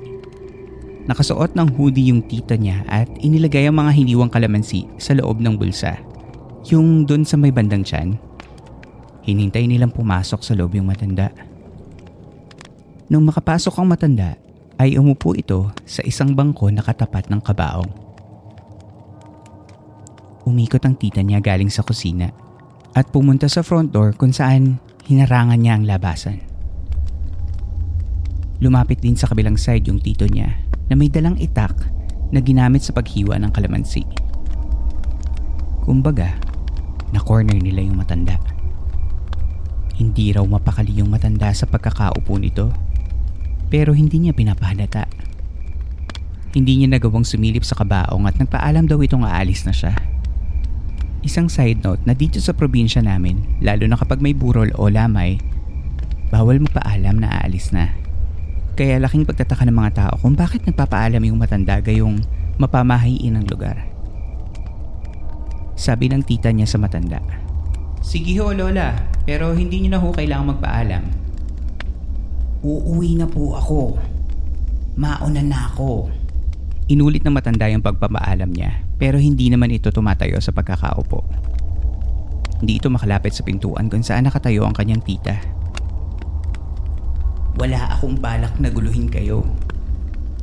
Nakasuot 1.11 1.58
ng 1.58 1.74
hoodie 1.74 2.14
yung 2.14 2.22
tita 2.30 2.54
niya 2.54 2.87
at 2.87 3.11
inilagay 3.18 3.66
ang 3.66 3.82
mga 3.82 3.90
hiniwang 3.90 4.30
kalamansi 4.30 4.87
sa 5.02 5.18
loob 5.18 5.42
ng 5.42 5.58
bulsa. 5.58 6.13
Yung 6.72 7.05
doon 7.05 7.29
sa 7.29 7.37
may 7.37 7.53
bandang 7.53 7.85
tiyan. 7.85 8.16
Hinintay 9.24 9.68
nilang 9.68 9.92
pumasok 9.92 10.40
sa 10.40 10.57
loob 10.57 10.72
yung 10.77 10.88
matanda. 10.88 11.29
Nung 13.12 13.29
makapasok 13.29 13.77
ang 13.77 13.88
matanda, 13.92 14.40
ay 14.81 14.96
umupo 14.96 15.37
ito 15.37 15.68
sa 15.85 16.00
isang 16.09 16.33
bangko 16.33 16.72
na 16.72 16.81
katapat 16.81 17.29
ng 17.29 17.40
kabaong. 17.44 17.92
Umikot 20.44 20.81
ang 20.85 20.96
tita 20.96 21.20
niya 21.20 21.40
galing 21.40 21.68
sa 21.68 21.85
kusina 21.85 22.33
at 22.92 23.09
pumunta 23.12 23.48
sa 23.48 23.64
front 23.64 23.92
door 23.92 24.12
kung 24.16 24.33
saan 24.33 24.81
hinarangan 25.05 25.61
niya 25.61 25.72
ang 25.77 25.85
labasan. 25.85 26.40
Lumapit 28.61 29.05
din 29.05 29.16
sa 29.16 29.29
kabilang 29.29 29.61
side 29.61 29.88
yung 29.88 30.00
tito 30.00 30.24
niya 30.24 30.53
na 30.88 30.96
may 30.96 31.12
dalang 31.12 31.37
itak 31.37 31.77
na 32.33 32.40
ginamit 32.40 32.81
sa 32.81 32.96
paghiwa 32.96 33.37
ng 33.37 33.53
kalamansi. 33.53 34.05
Kumbaga, 35.85 36.43
na-corner 37.14 37.55
nila 37.55 37.87
yung 37.87 38.03
matanda. 38.03 38.42
Hindi 39.94 40.35
raw 40.35 40.42
mapakali 40.42 40.98
yung 40.98 41.14
matanda 41.14 41.55
sa 41.55 41.70
pagkakaupo 41.70 42.35
nito 42.42 42.74
pero 43.70 43.94
hindi 43.94 44.18
niya 44.18 44.35
pinapahalata. 44.35 45.07
Hindi 46.55 46.83
niya 46.83 46.98
nagawang 46.98 47.27
sumilip 47.27 47.66
sa 47.66 47.79
kabaong 47.79 48.27
at 48.31 48.38
nagpaalam 48.38 48.87
daw 48.87 49.03
itong 49.03 49.27
aalis 49.27 49.66
na 49.66 49.74
siya. 49.74 49.94
Isang 51.24 51.50
side 51.50 51.83
note 51.83 52.05
na 52.07 52.14
dito 52.14 52.38
sa 52.38 52.55
probinsya 52.55 53.03
namin, 53.03 53.42
lalo 53.59 53.88
na 53.88 53.98
kapag 53.98 54.22
may 54.22 54.37
burol 54.37 54.70
o 54.77 54.87
lamay, 54.87 55.40
bawal 56.31 56.62
magpaalam 56.62 57.18
na 57.18 57.40
aalis 57.40 57.74
na. 57.74 57.94
Kaya 58.74 58.98
laking 58.98 59.27
pagtataka 59.27 59.66
ng 59.66 59.74
mga 59.74 59.92
tao 59.94 60.14
kung 60.18 60.35
bakit 60.35 60.66
nagpapaalam 60.66 61.22
yung 61.22 61.38
matanda 61.38 61.79
gayong 61.79 62.22
mapamahayin 62.59 63.38
ng 63.38 63.46
lugar. 63.50 63.93
Sabi 65.74 66.10
ng 66.10 66.22
tita 66.22 66.54
niya 66.54 66.70
sa 66.70 66.78
matanda, 66.78 67.18
Sige 68.04 68.38
ho 68.38 68.54
lola, 68.54 68.94
pero 69.26 69.56
hindi 69.56 69.82
niyo 69.82 69.96
na 69.96 70.00
ho 70.02 70.14
kailangang 70.14 70.54
magpaalam. 70.54 71.04
Uuwi 72.64 73.20
na 73.20 73.26
po 73.26 73.58
ako. 73.58 73.98
Mauna 74.94 75.42
na 75.42 75.68
ako. 75.72 76.08
Inulit 76.88 77.24
ng 77.24 77.32
matanda 77.32 77.66
yung 77.68 77.82
pagpapaalam 77.82 78.52
niya 78.52 78.84
pero 79.00 79.18
hindi 79.18 79.50
naman 79.50 79.72
ito 79.72 79.90
tumatayo 79.90 80.38
sa 80.38 80.54
pagkakaupo. 80.54 81.24
Hindi 82.62 82.78
ito 82.80 82.88
makalapit 82.88 83.34
sa 83.34 83.44
pintuan 83.44 83.90
kung 83.90 84.00
saan 84.00 84.24
nakatayo 84.24 84.64
ang 84.64 84.72
kanyang 84.72 85.02
tita. 85.02 85.37
Wala 87.60 87.98
akong 87.98 88.18
balak 88.18 88.56
na 88.62 88.70
guluhin 88.70 89.10
kayo. 89.10 89.44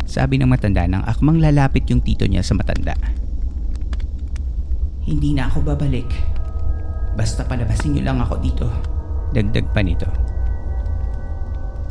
Sabi 0.05 0.37
ng 0.37 0.49
matanda 0.51 0.85
nang 0.85 1.07
akmang 1.07 1.39
lalapit 1.39 1.87
yung 1.87 2.03
tito 2.03 2.27
niya 2.27 2.43
sa 2.43 2.53
matanda. 2.53 2.93
Hindi 5.01 5.33
na 5.33 5.49
ako 5.49 5.65
babalik. 5.65 6.13
Basta 7.17 7.41
palabasin 7.41 7.97
niyo 7.97 8.05
lang 8.05 8.21
ako 8.21 8.37
dito. 8.37 8.69
Dagdag 9.33 9.73
pa 9.73 9.81
nito. 9.81 10.05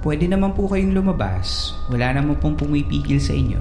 Pwede 0.01 0.31
naman 0.31 0.55
po 0.55 0.71
kayong 0.71 0.95
lumabas. 0.95 1.75
Wala 1.91 2.17
naman 2.17 2.39
pong 2.39 2.57
pumipigil 2.57 3.19
sa 3.19 3.35
inyo. 3.35 3.61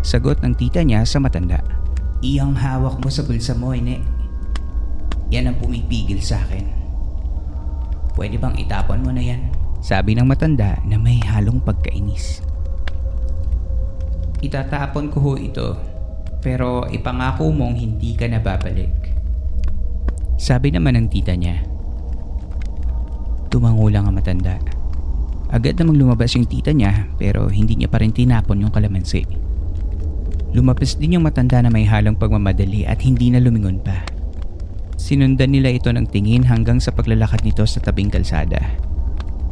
Sagot 0.00 0.40
ng 0.40 0.56
tita 0.56 0.80
niya 0.80 1.04
sa 1.04 1.20
matanda. 1.20 1.60
Iyang 2.24 2.56
hawak 2.56 2.98
mo 2.98 3.12
sa 3.12 3.22
bulsa 3.22 3.52
mo, 3.52 3.76
ine. 3.76 4.00
Yan 5.28 5.52
ang 5.52 5.56
pumipigil 5.60 6.18
sa 6.24 6.40
akin. 6.48 6.64
Pwede 8.16 8.40
bang 8.40 8.56
itapon 8.56 9.04
mo 9.04 9.12
na 9.12 9.20
yan? 9.20 9.52
Sabi 9.84 10.16
ng 10.16 10.24
matanda 10.24 10.80
na 10.88 10.96
may 10.96 11.20
halong 11.20 11.60
pagkainis. 11.60 12.40
Itatapon 14.40 15.12
ko 15.12 15.18
ho 15.20 15.32
ito, 15.36 15.76
pero 16.44 16.84
ipangako 16.92 17.48
mong 17.48 17.72
hindi 17.80 18.12
ka 18.12 18.28
na 18.28 18.36
babalik. 18.36 18.92
Sabi 20.36 20.68
naman 20.68 21.00
ng 21.00 21.08
tita 21.08 21.32
niya. 21.32 21.64
Tumango 23.48 23.88
lang 23.88 24.04
ang 24.04 24.20
matanda. 24.20 24.60
Agad 25.48 25.80
namang 25.80 26.04
lumabas 26.04 26.36
yung 26.36 26.44
tita 26.44 26.76
niya 26.76 27.08
pero 27.16 27.48
hindi 27.48 27.80
niya 27.80 27.88
pa 27.88 28.04
rin 28.04 28.12
tinapon 28.12 28.60
yung 28.60 28.74
kalamansi. 28.74 29.24
Lumapis 30.52 31.00
din 31.00 31.16
yung 31.16 31.24
matanda 31.24 31.64
na 31.64 31.72
may 31.72 31.88
halong 31.88 32.20
pagmamadali 32.20 32.84
at 32.84 33.00
hindi 33.00 33.32
na 33.32 33.40
lumingon 33.40 33.80
pa. 33.80 34.04
Sinundan 35.00 35.56
nila 35.56 35.72
ito 35.72 35.88
ng 35.88 36.06
tingin 36.12 36.44
hanggang 36.44 36.76
sa 36.76 36.92
paglalakad 36.92 37.40
nito 37.40 37.64
sa 37.64 37.80
tabing 37.80 38.12
kalsada. 38.12 38.60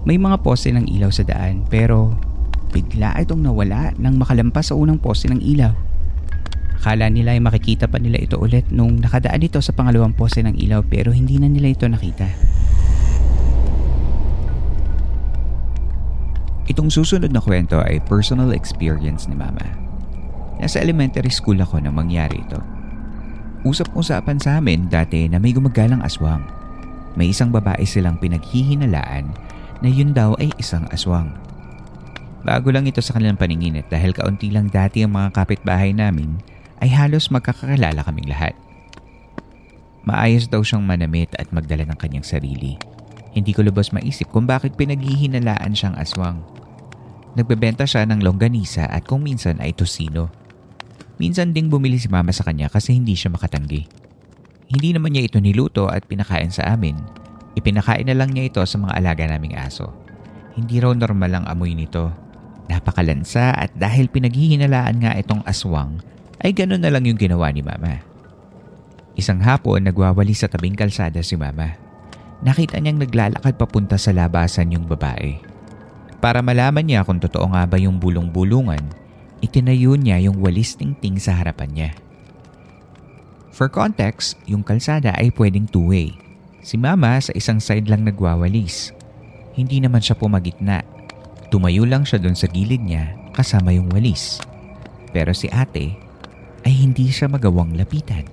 May 0.04 0.20
mga 0.20 0.44
poste 0.44 0.74
ng 0.74 0.90
ilaw 0.92 1.08
sa 1.08 1.24
daan 1.24 1.64
pero 1.72 2.14
bigla 2.68 3.16
itong 3.22 3.40
nawala 3.40 3.96
nang 3.96 4.20
makalampas 4.20 4.70
sa 4.70 4.76
unang 4.76 5.00
poste 5.00 5.30
ng 5.30 5.40
ilaw. 5.40 5.91
Akala 6.82 7.06
nila 7.14 7.30
ay 7.30 7.38
makikita 7.38 7.86
pa 7.86 8.02
nila 8.02 8.18
ito 8.18 8.42
ulit 8.42 8.66
nung 8.74 8.98
nakadaan 8.98 9.38
dito 9.38 9.62
sa 9.62 9.70
pangalawang 9.70 10.18
pose 10.18 10.42
ng 10.42 10.58
ilaw 10.58 10.82
pero 10.82 11.14
hindi 11.14 11.38
na 11.38 11.46
nila 11.46 11.70
ito 11.70 11.86
nakita. 11.86 12.26
Itong 16.66 16.90
susunod 16.90 17.30
na 17.30 17.38
kwento 17.38 17.78
ay 17.78 18.02
personal 18.02 18.50
experience 18.50 19.30
ni 19.30 19.38
Mama. 19.38 19.62
Nasa 20.58 20.82
elementary 20.82 21.30
school 21.30 21.62
ako 21.62 21.78
nang 21.78 21.94
mangyari 21.94 22.42
ito. 22.42 22.58
Usap-usapan 23.62 24.42
sa 24.42 24.58
amin 24.58 24.90
dati 24.90 25.30
na 25.30 25.38
may 25.38 25.54
gumagalang 25.54 26.02
aswang. 26.02 26.42
May 27.14 27.30
isang 27.30 27.54
babae 27.54 27.86
silang 27.86 28.18
pinaghihinalaan 28.18 29.30
na 29.78 29.86
yun 29.86 30.10
daw 30.10 30.34
ay 30.42 30.50
isang 30.58 30.82
aswang. 30.90 31.30
Bago 32.42 32.74
lang 32.74 32.90
ito 32.90 32.98
sa 32.98 33.14
kanilang 33.14 33.38
paninginit 33.38 33.86
dahil 33.86 34.10
kaunti 34.10 34.50
lang 34.50 34.66
dati 34.66 35.06
ang 35.06 35.14
mga 35.14 35.30
kapitbahay 35.30 35.94
namin 35.94 36.42
ay 36.82 36.90
halos 36.90 37.30
magkakakilala 37.30 38.02
kaming 38.02 38.26
lahat. 38.26 38.58
Maayos 40.02 40.50
daw 40.50 40.66
siyang 40.66 40.82
manamit 40.82 41.30
at 41.38 41.46
magdala 41.54 41.86
ng 41.86 41.94
kanyang 41.94 42.26
sarili. 42.26 42.74
Hindi 43.32 43.54
ko 43.54 43.62
lubos 43.62 43.94
maisip 43.94 44.34
kung 44.34 44.50
bakit 44.50 44.74
pinaghihinalaan 44.74 45.72
siyang 45.72 45.94
aswang. 45.94 46.42
Nagbebenta 47.38 47.86
siya 47.86 48.02
ng 48.04 48.20
longganisa 48.20 48.90
at 48.90 49.06
kung 49.06 49.22
minsan 49.22 49.62
ay 49.62 49.72
tosino. 49.72 50.28
Minsan 51.22 51.54
ding 51.54 51.70
bumili 51.70 52.02
si 52.02 52.10
mama 52.10 52.34
sa 52.34 52.42
kanya 52.42 52.66
kasi 52.66 52.98
hindi 52.98 53.14
siya 53.14 53.30
makatanggi. 53.30 53.86
Hindi 54.68 54.90
naman 54.90 55.14
niya 55.14 55.30
ito 55.30 55.38
niluto 55.38 55.86
at 55.86 56.04
pinakain 56.10 56.50
sa 56.50 56.74
amin. 56.74 56.98
Ipinakain 57.54 58.10
na 58.10 58.18
lang 58.18 58.34
niya 58.34 58.50
ito 58.50 58.60
sa 58.66 58.76
mga 58.76 58.98
alaga 58.98 59.24
naming 59.30 59.54
aso. 59.54 59.94
Hindi 60.58 60.82
raw 60.82 60.92
normal 60.92 61.30
ang 61.40 61.44
amoy 61.46 61.78
nito. 61.78 62.10
Napakalansa 62.68 63.54
at 63.54 63.70
dahil 63.78 64.10
pinaghihinalaan 64.10 64.98
nga 64.98 65.12
itong 65.16 65.44
aswang, 65.44 66.00
ay 66.42 66.50
ganun 66.50 66.82
na 66.82 66.90
lang 66.90 67.06
yung 67.06 67.18
ginawa 67.18 67.48
ni 67.54 67.62
mama. 67.62 68.02
Isang 69.14 69.38
hapon, 69.44 69.86
nagwawali 69.86 70.34
sa 70.34 70.50
tabing 70.50 70.74
kalsada 70.74 71.22
si 71.22 71.38
mama. 71.38 71.78
Nakita 72.42 72.82
niyang 72.82 72.98
naglalakad 72.98 73.54
papunta 73.54 73.94
sa 73.94 74.10
labasan 74.10 74.74
yung 74.74 74.90
babae. 74.90 75.38
Para 76.18 76.42
malaman 76.42 76.82
niya 76.82 77.06
kung 77.06 77.22
totoo 77.22 77.46
nga 77.54 77.62
ba 77.66 77.78
yung 77.78 78.02
bulong-bulungan, 78.02 78.82
itinayo 79.38 79.94
niya 79.94 80.18
yung 80.26 80.42
walis 80.42 80.74
tingting 80.74 81.22
sa 81.22 81.38
harapan 81.38 81.70
niya. 81.70 81.90
For 83.54 83.70
context, 83.70 84.40
yung 84.48 84.66
kalsada 84.66 85.14
ay 85.14 85.30
pwedeng 85.38 85.70
two-way. 85.70 86.18
Si 86.62 86.74
mama 86.74 87.18
sa 87.22 87.30
isang 87.36 87.62
side 87.62 87.86
lang 87.86 88.02
nagwawalis. 88.02 88.90
Hindi 89.54 89.78
naman 89.78 90.00
siya 90.00 90.18
pumagitna. 90.18 90.82
Tumayo 91.52 91.84
lang 91.84 92.02
siya 92.08 92.18
doon 92.18 92.34
sa 92.34 92.48
gilid 92.48 92.80
niya 92.80 93.12
kasama 93.36 93.76
yung 93.76 93.92
walis. 93.92 94.40
Pero 95.12 95.36
si 95.36 95.52
ate 95.52 96.01
ay 96.62 96.72
hindi 96.72 97.10
siya 97.10 97.26
magawang 97.30 97.74
lapitan. 97.74 98.26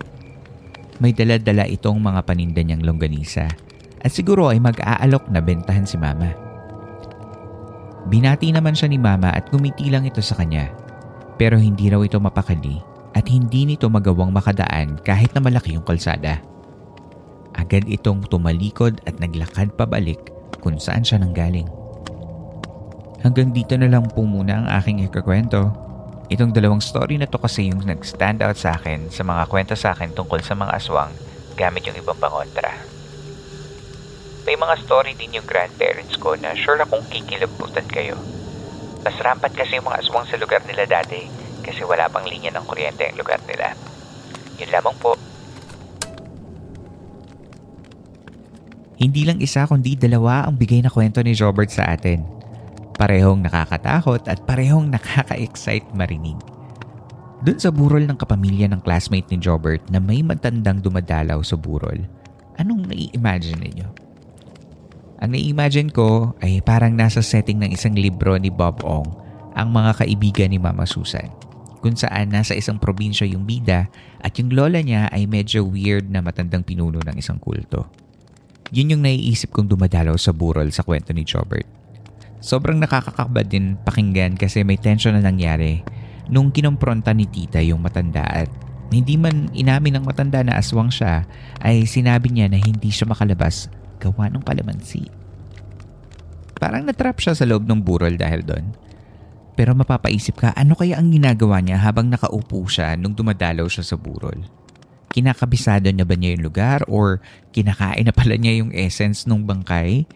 May 0.99 1.15
dala-dala 1.15 1.63
itong 1.65 1.97
mga 1.99 2.21
paninda 2.27 2.61
niyang 2.61 2.83
longganisa 2.83 3.47
at 3.99 4.11
siguro 4.11 4.51
ay 4.51 4.59
mag-aalok 4.59 5.27
na 5.31 5.39
bentahan 5.39 5.87
si 5.87 5.95
mama. 5.95 6.31
Binati 8.07 8.49
naman 8.49 8.73
siya 8.73 8.89
ni 8.89 8.97
mama 8.97 9.31
at 9.31 9.47
gumiti 9.51 9.91
lang 9.91 10.07
ito 10.07 10.23
sa 10.23 10.35
kanya. 10.39 10.71
Pero 11.39 11.55
hindi 11.55 11.87
raw 11.87 12.03
ito 12.03 12.19
mapakali 12.19 12.79
at 13.15 13.25
hindi 13.31 13.63
nito 13.63 13.87
magawang 13.87 14.31
makadaan 14.31 14.99
kahit 15.03 15.31
na 15.31 15.41
malaki 15.43 15.75
yung 15.75 15.87
kalsada. 15.87 16.43
Agad 17.55 17.87
itong 17.87 18.27
tumalikod 18.27 18.99
at 19.07 19.19
naglakad 19.23 19.71
pabalik 19.75 20.19
kung 20.59 20.75
saan 20.79 21.03
siya 21.03 21.19
nanggaling. 21.19 21.67
Hanggang 23.19 23.51
dito 23.51 23.75
na 23.75 23.87
lang 23.91 24.07
po 24.07 24.23
muna 24.23 24.63
ang 24.63 24.67
aking 24.79 25.03
ikakwento 25.03 25.71
Itong 26.29 26.53
dalawang 26.53 26.77
story 26.77 27.17
na 27.17 27.25
to 27.25 27.41
kasi 27.41 27.73
yung 27.73 27.81
nag-stand 27.81 28.45
out 28.45 28.53
sa 28.53 28.77
akin 28.77 29.09
sa 29.09 29.25
mga 29.25 29.49
kwento 29.49 29.73
sa 29.73 29.97
akin 29.97 30.13
tungkol 30.13 30.45
sa 30.45 30.53
mga 30.53 30.77
aswang 30.77 31.09
gamit 31.57 31.89
yung 31.89 31.97
ibang 31.97 32.21
pangontra. 32.21 32.69
May 34.45 34.53
mga 34.53 34.77
story 34.85 35.17
din 35.17 35.41
yung 35.41 35.49
grandparents 35.49 36.13
ko 36.21 36.37
na 36.37 36.53
sure 36.53 36.77
akong 36.77 37.01
kikilabutan 37.09 37.89
kayo. 37.89 38.13
Mas 39.01 39.17
rampat 39.17 39.57
kasi 39.57 39.81
yung 39.81 39.89
mga 39.89 40.05
aswang 40.05 40.29
sa 40.29 40.37
lugar 40.37 40.61
nila 40.69 40.85
dati 40.85 41.25
kasi 41.65 41.81
wala 41.81 42.05
pang 42.13 42.29
linya 42.29 42.53
ng 42.53 42.65
kuryente 42.69 43.09
ang 43.09 43.17
lugar 43.17 43.41
nila. 43.49 43.73
Yun 44.61 44.69
lamang 44.69 44.97
po. 45.01 45.17
Hindi 49.01 49.25
lang 49.25 49.41
isa 49.41 49.65
kundi 49.65 49.97
dalawa 49.97 50.45
ang 50.45 50.61
bigay 50.61 50.85
na 50.85 50.93
kwento 50.93 51.25
ni 51.25 51.33
Robert 51.33 51.73
sa 51.73 51.89
atin. 51.89 52.21
Parehong 52.99 53.39
nakakatakot 53.47 54.27
at 54.27 54.43
parehong 54.43 54.91
nakaka-excite 54.91 55.87
marinig. 55.95 56.35
Doon 57.39 57.55
sa 57.55 57.71
burol 57.71 58.03
ng 58.03 58.19
kapamilya 58.19 58.67
ng 58.67 58.83
classmate 58.83 59.31
ni 59.31 59.39
Jobert 59.39 59.87
na 59.87 60.03
may 60.03 60.19
matandang 60.19 60.83
dumadalaw 60.83 61.39
sa 61.39 61.55
burol, 61.55 62.03
anong 62.59 62.91
nai-imagine 62.91 63.55
ninyo? 63.63 63.87
Ang 65.23 65.31
nai-imagine 65.31 65.95
ko 65.95 66.35
ay 66.43 66.59
parang 66.59 66.91
nasa 66.91 67.23
setting 67.23 67.63
ng 67.63 67.71
isang 67.71 67.95
libro 67.95 68.35
ni 68.35 68.51
Bob 68.51 68.83
Ong, 68.83 69.07
ang 69.55 69.71
mga 69.71 70.03
kaibigan 70.03 70.51
ni 70.51 70.59
Mama 70.59 70.83
Susan, 70.83 71.31
kung 71.79 71.95
saan 71.95 72.35
nasa 72.35 72.51
isang 72.51 72.75
probinsya 72.75 73.23
yung 73.23 73.47
bida 73.47 73.87
at 74.19 74.35
yung 74.35 74.51
lola 74.51 74.83
niya 74.83 75.07
ay 75.07 75.23
medyo 75.23 75.63
weird 75.63 76.11
na 76.11 76.19
matandang 76.19 76.67
pinuno 76.67 76.99
ng 76.99 77.15
isang 77.15 77.39
kulto. 77.39 77.87
Yun 78.75 78.99
yung 78.99 79.03
naiisip 79.07 79.55
kong 79.55 79.71
dumadalaw 79.71 80.19
sa 80.19 80.35
burol 80.35 80.67
sa 80.75 80.83
kwento 80.83 81.15
ni 81.15 81.23
Jobert. 81.23 81.78
Sobrang 82.39 82.79
nakakakabad 82.79 83.51
din 83.51 83.75
pakinggan 83.83 84.39
kasi 84.39 84.63
may 84.63 84.79
tension 84.79 85.11
na 85.11 85.23
nangyari 85.23 85.83
nung 86.31 86.55
kinompronta 86.55 87.11
ni 87.11 87.27
tita 87.27 87.59
yung 87.59 87.83
matanda 87.83 88.23
at 88.23 88.47
hindi 88.89 89.19
man 89.19 89.51
inamin 89.51 89.99
ng 89.99 90.05
matanda 90.07 90.41
na 90.41 90.57
aswang 90.57 90.89
siya 90.89 91.27
ay 91.61 91.85
sinabi 91.85 92.31
niya 92.31 92.49
na 92.49 92.57
hindi 92.57 92.89
siya 92.89 93.05
makalabas 93.05 93.69
gawa 94.01 94.31
ng 94.31 94.41
kalamansi. 94.41 95.05
Parang 96.57 96.87
natrap 96.87 97.19
siya 97.19 97.35
sa 97.35 97.45
loob 97.45 97.67
ng 97.67 97.79
burol 97.83 98.15
dahil 98.15 98.41
doon. 98.41 98.71
Pero 99.59 99.75
mapapaisip 99.75 100.39
ka 100.39 100.55
ano 100.55 100.73
kaya 100.79 100.95
ang 100.95 101.11
ginagawa 101.11 101.59
niya 101.59 101.83
habang 101.83 102.07
nakaupo 102.07 102.63
siya 102.71 102.95
nung 102.95 103.11
dumadalaw 103.11 103.67
siya 103.67 103.83
sa 103.83 103.99
burol? 103.99 104.39
Kinakabisado 105.11 105.91
niya 105.91 106.07
ba 106.07 106.15
niya 106.15 106.39
yung 106.39 106.45
lugar 106.47 106.79
or 106.87 107.19
kinakain 107.51 108.07
na 108.07 108.15
pala 108.15 108.39
niya 108.39 108.63
yung 108.63 108.71
essence 108.71 109.27
ng 109.27 109.43
bangkay? 109.43 110.07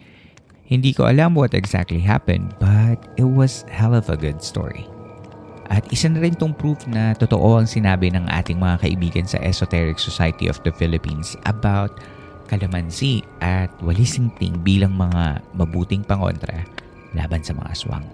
Hindi 0.64 0.96
ko 0.96 1.12
alam 1.12 1.36
what 1.36 1.52
exactly 1.52 2.00
happened 2.00 2.56
but 2.56 2.96
it 3.20 3.28
was 3.28 3.68
hell 3.68 3.92
of 3.92 4.08
a 4.08 4.16
good 4.16 4.40
story. 4.40 4.88
At 5.68 5.84
isa 5.92 6.08
na 6.12 6.24
rin 6.24 6.36
tong 6.36 6.56
proof 6.56 6.88
na 6.88 7.16
totoo 7.16 7.60
ang 7.60 7.68
sinabi 7.68 8.12
ng 8.12 8.28
ating 8.32 8.60
mga 8.60 8.84
kaibigan 8.84 9.28
sa 9.28 9.40
Esoteric 9.44 10.00
Society 10.00 10.48
of 10.48 10.60
the 10.68 10.72
Philippines 10.76 11.36
about 11.48 12.00
kalamansi 12.52 13.24
at 13.40 13.72
walisingting 13.80 14.60
bilang 14.62 14.96
mga 14.96 15.40
mabuting 15.56 16.04
pangontra 16.04 16.68
laban 17.16 17.42
sa 17.42 17.56
mga 17.56 17.70
aswang. 17.72 18.06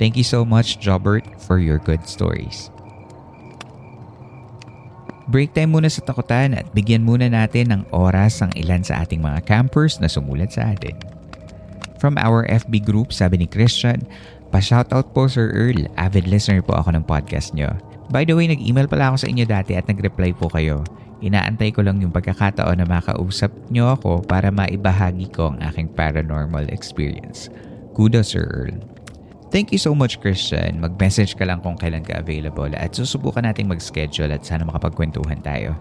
Thank 0.00 0.16
you 0.16 0.26
so 0.26 0.42
much, 0.42 0.80
Jobert, 0.80 1.24
for 1.38 1.60
your 1.60 1.78
good 1.78 2.08
stories. 2.08 2.72
Break 5.30 5.54
time 5.54 5.72
muna 5.72 5.86
sa 5.86 6.02
takutan 6.02 6.58
at 6.58 6.66
bigyan 6.74 7.06
muna 7.06 7.30
natin 7.30 7.70
ng 7.70 7.82
oras 7.94 8.42
ang 8.42 8.50
ilan 8.58 8.82
sa 8.82 9.06
ating 9.06 9.22
mga 9.22 9.46
campers 9.46 10.02
na 10.02 10.10
sumulat 10.10 10.50
sa 10.50 10.74
atin. 10.74 11.11
From 12.02 12.18
our 12.18 12.42
FB 12.50 12.82
group, 12.82 13.14
sabi 13.14 13.38
ni 13.38 13.46
Christian, 13.46 14.02
pa-shoutout 14.50 15.14
po 15.14 15.30
Sir 15.30 15.54
Earl, 15.54 15.86
avid 15.94 16.26
listener 16.26 16.58
po 16.58 16.74
ako 16.74 16.98
ng 16.98 17.06
podcast 17.06 17.54
nyo. 17.54 17.70
By 18.10 18.26
the 18.26 18.34
way, 18.34 18.50
nag-email 18.50 18.90
pala 18.90 19.14
ako 19.14 19.22
sa 19.22 19.30
inyo 19.30 19.46
dati 19.46 19.78
at 19.78 19.86
nag-reply 19.86 20.34
po 20.34 20.50
kayo. 20.50 20.82
Inaantay 21.22 21.70
ko 21.70 21.86
lang 21.86 22.02
yung 22.02 22.10
pagkakataon 22.10 22.82
na 22.82 22.90
makausap 22.90 23.54
nyo 23.70 23.94
ako 23.94 24.18
para 24.26 24.50
maibahagi 24.50 25.30
ko 25.30 25.54
ang 25.54 25.62
aking 25.62 25.94
paranormal 25.94 26.66
experience. 26.74 27.46
Kudos 27.94 28.34
Sir 28.34 28.50
Earl. 28.50 28.82
Thank 29.54 29.70
you 29.70 29.78
so 29.78 29.94
much 29.94 30.18
Christian. 30.18 30.82
Mag-message 30.82 31.38
ka 31.38 31.46
lang 31.46 31.62
kung 31.62 31.78
kailan 31.78 32.02
ka 32.02 32.18
available 32.18 32.74
at 32.74 32.98
susubukan 32.98 33.46
nating 33.46 33.70
mag-schedule 33.70 34.34
at 34.34 34.42
sana 34.42 34.66
makapagkwentuhan 34.66 35.38
tayo. 35.46 35.78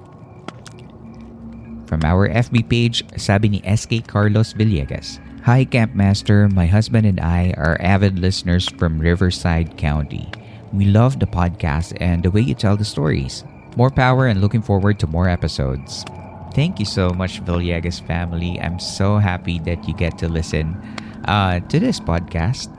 From 1.89 2.05
our 2.05 2.29
FB 2.29 2.69
page, 2.69 3.01
sabi 3.17 3.57
ni 3.57 3.59
SK 3.65 4.05
Carlos 4.05 4.53
Villegas, 4.53 5.17
Hi, 5.43 5.65
Campmaster. 5.65 6.53
My 6.53 6.67
husband 6.67 7.07
and 7.07 7.19
I 7.19 7.53
are 7.57 7.75
avid 7.81 8.19
listeners 8.19 8.69
from 8.77 9.01
Riverside 9.01 9.75
County. 9.75 10.29
We 10.71 10.85
love 10.85 11.19
the 11.19 11.25
podcast 11.25 11.97
and 11.99 12.21
the 12.21 12.29
way 12.29 12.41
you 12.41 12.53
tell 12.53 12.77
the 12.77 12.85
stories. 12.85 13.43
More 13.75 13.89
power 13.89 14.27
and 14.27 14.39
looking 14.39 14.61
forward 14.61 14.99
to 14.99 15.07
more 15.07 15.27
episodes. 15.27 16.05
Thank 16.53 16.77
you 16.77 16.85
so 16.85 17.09
much, 17.09 17.41
Villegas 17.41 18.05
family. 18.05 18.59
I'm 18.61 18.77
so 18.77 19.17
happy 19.17 19.57
that 19.65 19.87
you 19.87 19.95
get 19.95 20.19
to 20.19 20.29
listen 20.29 20.77
uh, 21.25 21.59
to 21.73 21.79
this 21.79 21.99
podcast. 21.99 22.69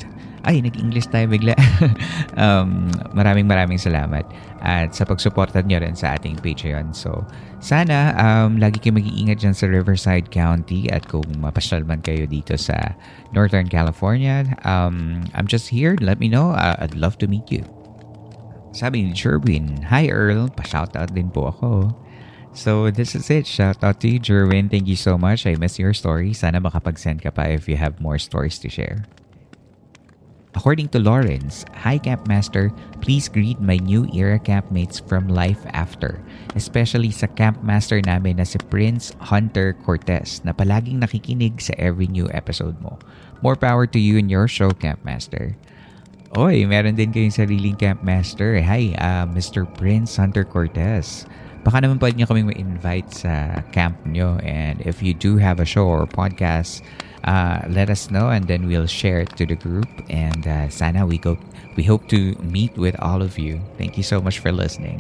Ay, 0.42 0.58
nag-English 0.58 1.06
tayo 1.14 1.30
bigla. 1.30 1.54
um, 2.42 2.90
maraming 3.14 3.46
maraming 3.46 3.78
salamat 3.78 4.26
at 4.58 4.90
sa 4.90 5.06
pagsuporta 5.06 5.62
nyo 5.62 5.78
rin 5.78 5.94
sa 5.94 6.18
ating 6.18 6.42
Patreon. 6.42 6.90
So, 6.90 7.22
sana 7.62 8.10
um, 8.18 8.58
lagi 8.58 8.82
kayo 8.82 8.98
mag-iingat 8.98 9.38
dyan 9.38 9.54
sa 9.54 9.70
Riverside 9.70 10.34
County 10.34 10.90
at 10.90 11.06
kung 11.06 11.26
mapasyal 11.38 11.86
man 11.86 12.02
kayo 12.02 12.26
dito 12.26 12.58
sa 12.58 12.98
Northern 13.30 13.70
California, 13.70 14.50
um, 14.66 15.22
I'm 15.38 15.46
just 15.46 15.70
here. 15.70 15.94
Let 16.02 16.18
me 16.18 16.26
know. 16.26 16.50
Uh, 16.58 16.74
I'd 16.82 16.98
love 16.98 17.22
to 17.22 17.30
meet 17.30 17.46
you. 17.46 17.62
Sabi 18.74 19.06
ni 19.06 19.14
Jerwin, 19.14 19.86
Hi 19.94 20.10
Earl, 20.10 20.50
pa-shoutout 20.50 21.14
din 21.14 21.30
po 21.30 21.54
ako. 21.54 21.94
So 22.52 22.90
this 22.90 23.14
is 23.14 23.30
it. 23.30 23.46
Shout 23.46 23.78
out 23.80 24.02
to 24.02 24.08
you, 24.10 24.18
Jerwin. 24.18 24.68
Thank 24.68 24.90
you 24.90 24.96
so 24.96 25.16
much. 25.16 25.46
I 25.46 25.54
miss 25.54 25.78
your 25.78 25.94
story. 25.94 26.34
Sana 26.34 26.58
makapag-send 26.60 27.22
ka 27.22 27.30
pa 27.30 27.48
if 27.48 27.70
you 27.70 27.78
have 27.78 28.02
more 28.02 28.18
stories 28.18 28.58
to 28.60 28.68
share. 28.68 29.06
According 30.52 30.92
to 30.92 31.00
Lawrence, 31.00 31.64
Hi 31.80 31.96
Campmaster, 31.96 32.68
please 33.00 33.24
greet 33.24 33.56
my 33.56 33.80
new 33.80 34.04
era 34.12 34.36
campmates 34.36 35.00
from 35.00 35.32
Life 35.32 35.64
After, 35.72 36.20
especially 36.52 37.08
sa 37.08 37.24
campmaster 37.24 38.04
namin 38.04 38.36
na 38.36 38.44
si 38.44 38.60
Prince 38.68 39.16
Hunter 39.32 39.72
Cortez 39.80 40.44
na 40.44 40.52
palaging 40.52 41.00
nakikinig 41.00 41.56
sa 41.56 41.72
every 41.80 42.04
new 42.04 42.28
episode 42.36 42.76
mo. 42.84 43.00
More 43.40 43.56
power 43.56 43.88
to 43.88 43.96
you 43.96 44.20
and 44.20 44.28
your 44.28 44.44
show, 44.44 44.76
Campmaster. 44.76 45.56
Oy, 46.36 46.68
meron 46.68 47.00
din 47.00 47.16
kayong 47.16 47.32
sariling 47.32 47.80
Campmaster. 47.80 48.60
Hi, 48.60 48.92
uh, 49.00 49.24
Mr. 49.32 49.64
Prince 49.64 50.20
Hunter 50.20 50.44
Cortez. 50.44 51.24
Baka 51.62 51.78
naman 51.78 52.02
pwede 52.02 52.18
nyo 52.18 52.26
kaming 52.26 52.50
ma-invite 52.50 53.10
sa 53.22 53.62
camp 53.70 53.94
nyo. 54.02 54.42
And 54.42 54.82
if 54.82 54.98
you 54.98 55.14
do 55.14 55.38
have 55.38 55.62
a 55.62 55.66
show 55.66 55.86
or 55.86 56.10
podcast, 56.10 56.82
uh, 57.22 57.62
let 57.70 57.86
us 57.86 58.10
know 58.10 58.34
and 58.34 58.50
then 58.50 58.66
we'll 58.66 58.90
share 58.90 59.22
it 59.22 59.30
to 59.38 59.46
the 59.46 59.54
group. 59.54 59.86
And 60.10 60.42
uh, 60.42 60.66
sana 60.74 61.06
we 61.06 61.22
go, 61.22 61.38
we 61.78 61.86
hope 61.86 62.10
to 62.10 62.34
meet 62.42 62.74
with 62.74 62.98
all 62.98 63.22
of 63.22 63.38
you. 63.38 63.62
Thank 63.78 63.94
you 63.94 64.02
so 64.02 64.18
much 64.18 64.42
for 64.42 64.50
listening. 64.50 64.98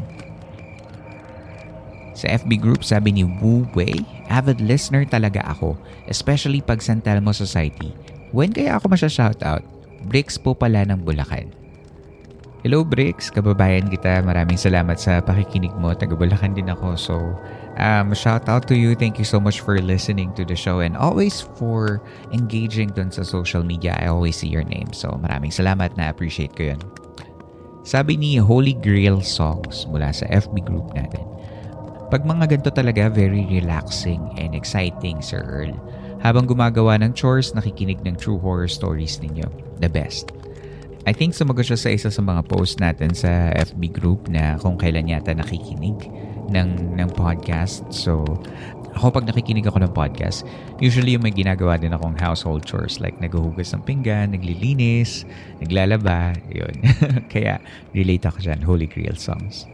Sa 2.14 2.30
FB 2.30 2.62
group, 2.62 2.86
sabi 2.86 3.10
ni 3.10 3.24
Wu 3.26 3.66
Wei, 3.74 3.98
avid 4.30 4.62
listener 4.62 5.02
talaga 5.02 5.42
ako, 5.48 5.74
especially 6.06 6.62
pag 6.62 6.78
San 6.78 7.02
Telmo 7.02 7.34
Society. 7.34 7.90
When 8.30 8.54
kaya 8.54 8.78
ako 8.78 8.94
masya-shoutout? 8.94 9.64
Bricks 10.06 10.38
po 10.38 10.54
pala 10.54 10.86
ng 10.86 11.02
Bulacan. 11.02 11.61
Hello 12.62 12.86
Bricks, 12.86 13.26
kababayan 13.26 13.90
kita. 13.90 14.22
Maraming 14.22 14.54
salamat 14.54 14.94
sa 14.94 15.18
pakikinig 15.18 15.74
mo. 15.82 15.90
Taga 15.98 16.14
Bulacan 16.14 16.54
din 16.54 16.70
ako. 16.70 16.94
So, 16.94 17.14
Um, 17.72 18.12
shout 18.12 18.52
out 18.52 18.68
to 18.68 18.76
you. 18.76 18.92
Thank 18.92 19.16
you 19.16 19.24
so 19.24 19.40
much 19.40 19.64
for 19.64 19.80
listening 19.80 20.36
to 20.36 20.44
the 20.44 20.52
show 20.52 20.84
and 20.84 20.92
always 20.92 21.40
for 21.56 22.04
engaging 22.36 22.92
dun 22.92 23.08
sa 23.08 23.24
social 23.24 23.64
media. 23.64 23.96
I 23.96 24.12
always 24.12 24.36
see 24.36 24.52
your 24.52 24.64
name. 24.68 24.92
So 24.92 25.08
maraming 25.16 25.56
salamat 25.56 25.96
na 25.96 26.12
appreciate 26.12 26.52
ko 26.52 26.76
yun. 26.76 26.80
Sabi 27.82 28.20
ni 28.20 28.36
Holy 28.36 28.76
Grail 28.76 29.24
Songs 29.24 29.88
mula 29.88 30.12
sa 30.12 30.28
FB 30.28 30.68
group 30.68 30.92
natin. 30.92 31.24
Pag 32.12 32.28
mga 32.28 32.52
ganito 32.52 32.68
talaga, 32.68 33.08
very 33.08 33.48
relaxing 33.48 34.20
and 34.36 34.52
exciting, 34.52 35.24
Sir 35.24 35.40
Earl. 35.40 35.72
Habang 36.20 36.44
gumagawa 36.44 37.00
ng 37.00 37.16
chores, 37.16 37.56
nakikinig 37.56 38.04
ng 38.04 38.20
true 38.20 38.36
horror 38.36 38.68
stories 38.68 39.16
ninyo. 39.16 39.48
The 39.80 39.88
best. 39.88 40.28
I 41.02 41.10
think 41.10 41.34
sumagot 41.34 41.66
siya 41.66 41.78
sa 41.78 41.90
isa 41.90 42.08
sa 42.14 42.22
mga 42.22 42.46
post 42.46 42.78
natin 42.78 43.10
sa 43.10 43.50
FB 43.58 43.90
group 43.90 44.30
na 44.30 44.54
kung 44.62 44.78
kailan 44.78 45.10
yata 45.10 45.34
nakikinig 45.34 45.98
ng, 46.46 46.94
ng 46.94 47.08
podcast. 47.18 47.82
So, 47.90 48.22
ako 48.94 49.18
pag 49.18 49.26
nakikinig 49.26 49.66
ako 49.66 49.82
ng 49.82 49.92
podcast, 49.98 50.46
usually 50.78 51.18
may 51.18 51.34
ginagawa 51.34 51.74
din 51.74 51.90
akong 51.90 52.14
household 52.14 52.62
chores 52.62 53.02
like 53.02 53.18
naghuhugas 53.18 53.74
ng 53.74 53.82
pinggan, 53.82 54.30
naglilinis, 54.30 55.26
naglalaba, 55.58 56.38
yun. 56.46 56.70
Kaya 57.32 57.58
relate 57.90 58.30
ako 58.30 58.38
dyan, 58.38 58.62
Holy 58.62 58.86
Grail 58.86 59.18
songs. 59.18 59.66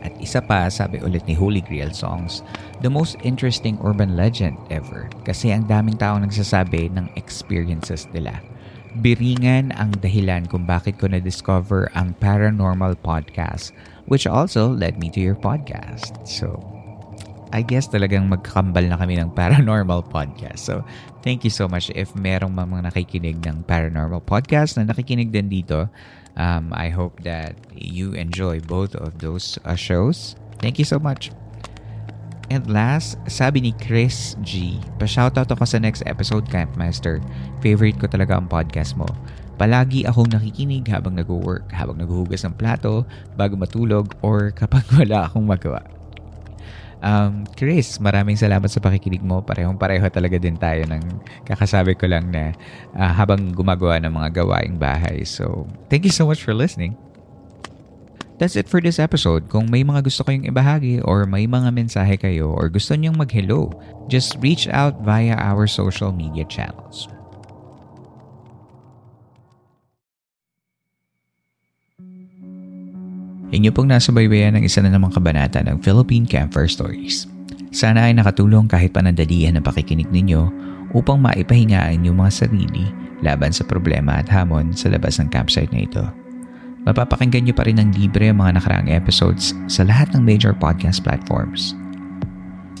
At 0.00 0.16
isa 0.16 0.40
pa, 0.40 0.64
sabi 0.72 0.96
ulit 1.04 1.28
ni 1.28 1.36
Holy 1.36 1.60
Grail 1.60 1.92
Songs, 1.92 2.40
the 2.80 2.88
most 2.88 3.20
interesting 3.20 3.76
urban 3.84 4.16
legend 4.16 4.56
ever 4.72 5.12
kasi 5.28 5.52
ang 5.52 5.68
daming 5.68 6.00
tao 6.00 6.16
nagsasabi 6.16 6.88
ng 6.96 7.12
experiences 7.20 8.08
nila. 8.16 8.40
Biringan 8.98 9.70
ang 9.78 9.94
dahilan 10.02 10.50
kung 10.50 10.66
bakit 10.66 10.98
ko 10.98 11.06
na-discover 11.06 11.86
ang 11.94 12.10
Paranormal 12.18 12.98
Podcast 12.98 13.70
which 14.10 14.26
also 14.26 14.74
led 14.74 14.98
me 14.98 15.08
to 15.08 15.22
your 15.22 15.38
podcast. 15.38 16.18
So, 16.26 16.58
I 17.54 17.62
guess 17.62 17.86
talagang 17.86 18.26
magkakambal 18.26 18.90
na 18.90 18.98
kami 18.98 19.18
ng 19.18 19.30
paranormal 19.38 20.10
podcast. 20.10 20.66
So, 20.66 20.82
thank 21.22 21.46
you 21.46 21.50
so 21.54 21.70
much 21.70 21.94
if 21.94 22.10
merong 22.18 22.54
mga 22.54 22.90
nakikinig 22.90 23.38
ng 23.46 23.66
paranormal 23.70 24.26
podcast 24.26 24.74
na 24.76 24.90
nakikinig 24.90 25.30
din 25.30 25.46
dito. 25.46 25.86
Um, 26.34 26.74
I 26.74 26.90
hope 26.90 27.22
that 27.22 27.54
you 27.74 28.14
enjoy 28.18 28.58
both 28.62 28.98
of 28.98 29.22
those 29.22 29.58
uh, 29.62 29.78
shows. 29.78 30.34
Thank 30.58 30.78
you 30.78 30.86
so 30.86 30.98
much. 30.98 31.30
And 32.50 32.66
last, 32.66 33.14
sabi 33.30 33.62
ni 33.62 33.70
Chris 33.78 34.34
G, 34.42 34.74
pa-shoutout 34.98 35.46
ako 35.54 35.62
sa 35.62 35.78
next 35.78 36.02
episode, 36.10 36.50
Campmaster. 36.50 37.22
Favorite 37.62 38.02
ko 38.02 38.10
talaga 38.10 38.34
ang 38.42 38.50
podcast 38.50 38.98
mo. 38.98 39.06
Palagi 39.54 40.02
akong 40.02 40.34
nakikinig 40.34 40.90
habang 40.90 41.14
nag-work, 41.14 41.70
habang 41.70 42.02
naghuhugas 42.02 42.42
ng 42.42 42.58
plato, 42.58 43.06
bago 43.38 43.54
matulog, 43.54 44.18
or 44.18 44.50
kapag 44.50 44.82
wala 44.98 45.30
akong 45.30 45.46
magawa. 45.46 45.78
Um, 47.00 47.46
Chris, 47.54 48.02
maraming 48.02 48.34
salamat 48.34 48.66
sa 48.66 48.82
pakikinig 48.82 49.22
mo. 49.22 49.46
Parehong 49.46 49.78
pareho 49.78 50.04
talaga 50.10 50.34
din 50.34 50.58
tayo 50.58 50.82
ng 50.90 51.22
kakasabi 51.46 51.94
ko 51.94 52.10
lang 52.10 52.34
na 52.34 52.50
uh, 52.98 53.14
habang 53.14 53.54
gumagawa 53.54 54.02
ng 54.02 54.10
mga 54.10 54.42
gawaing 54.42 54.74
bahay. 54.74 55.22
So, 55.22 55.70
thank 55.86 56.02
you 56.02 56.12
so 56.12 56.26
much 56.26 56.42
for 56.42 56.50
listening. 56.50 56.98
That's 58.40 58.56
it 58.56 58.72
for 58.72 58.80
this 58.80 58.96
episode. 58.96 59.52
Kung 59.52 59.68
may 59.68 59.84
mga 59.84 60.00
gusto 60.08 60.24
kayong 60.24 60.48
ibahagi 60.48 61.04
or 61.04 61.28
may 61.28 61.44
mga 61.44 61.76
mensahe 61.76 62.16
kayo 62.16 62.56
or 62.56 62.72
gusto 62.72 62.96
niyong 62.96 63.20
mag-hello, 63.20 63.68
just 64.08 64.40
reach 64.40 64.64
out 64.72 64.96
via 65.04 65.36
our 65.36 65.68
social 65.68 66.08
media 66.08 66.48
channels. 66.48 67.04
Inyo 73.52 73.68
pong 73.76 73.92
nasa 73.92 74.08
baybayan 74.08 74.56
ng 74.56 74.64
isa 74.64 74.80
na 74.80 74.88
namang 74.88 75.12
kabanata 75.12 75.60
ng 75.60 75.84
Philippine 75.84 76.24
Campfire 76.24 76.70
Stories. 76.70 77.28
Sana 77.76 78.08
ay 78.08 78.16
nakatulong 78.16 78.72
kahit 78.72 78.96
panandalian 78.96 79.60
ang 79.60 79.66
pakikinig 79.68 80.08
ninyo 80.08 80.48
upang 80.96 81.20
maipahingaan 81.20 82.08
yung 82.08 82.24
mga 82.24 82.46
sarili 82.46 82.88
laban 83.20 83.52
sa 83.52 83.68
problema 83.68 84.16
at 84.16 84.32
hamon 84.32 84.72
sa 84.72 84.88
labas 84.88 85.20
ng 85.20 85.28
campsite 85.28 85.68
na 85.76 85.84
ito. 85.84 86.19
Mapapakinggan 86.88 87.44
nyo 87.44 87.54
pa 87.54 87.68
rin 87.68 87.76
ng 87.76 87.92
libre 87.92 88.32
ang 88.32 88.40
mga 88.40 88.56
nakaraang 88.56 88.88
episodes 88.88 89.52
sa 89.68 89.84
lahat 89.84 90.08
ng 90.16 90.24
major 90.24 90.56
podcast 90.56 91.04
platforms. 91.04 91.76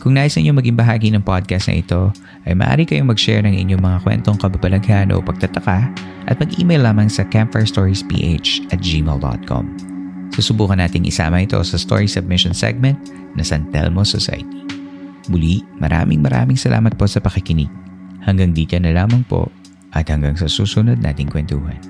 Kung 0.00 0.16
nais 0.16 0.32
ninyo 0.32 0.56
maging 0.56 0.80
bahagi 0.80 1.12
ng 1.12 1.20
podcast 1.20 1.68
na 1.68 1.76
ito, 1.76 2.08
ay 2.48 2.56
maaari 2.56 2.88
kayong 2.88 3.12
mag-share 3.12 3.44
ng 3.44 3.52
inyong 3.52 3.84
mga 3.84 3.98
kwentong 4.00 4.40
kababalaghan 4.40 5.12
o 5.12 5.20
pagtataka 5.20 5.92
at 6.24 6.36
mag-email 6.40 6.80
lamang 6.80 7.12
sa 7.12 7.20
campfirestoriesph 7.28 8.08
at 8.72 8.80
gmail.com. 8.80 9.64
Susubukan 10.32 10.80
nating 10.80 11.04
isama 11.04 11.44
ito 11.44 11.60
sa 11.60 11.76
story 11.76 12.08
submission 12.08 12.56
segment 12.56 12.96
na 13.36 13.44
San 13.44 13.68
Telmo 13.68 14.00
Society. 14.08 14.64
Muli, 15.28 15.60
maraming 15.76 16.24
maraming 16.24 16.56
salamat 16.56 16.96
po 16.96 17.04
sa 17.04 17.20
pakikinig. 17.20 17.68
Hanggang 18.24 18.56
dito 18.56 18.80
na 18.80 18.96
lamang 18.96 19.20
po 19.28 19.52
at 19.92 20.08
hanggang 20.08 20.32
sa 20.32 20.48
susunod 20.48 20.96
nating 21.04 21.28
kwentuhan. 21.28 21.89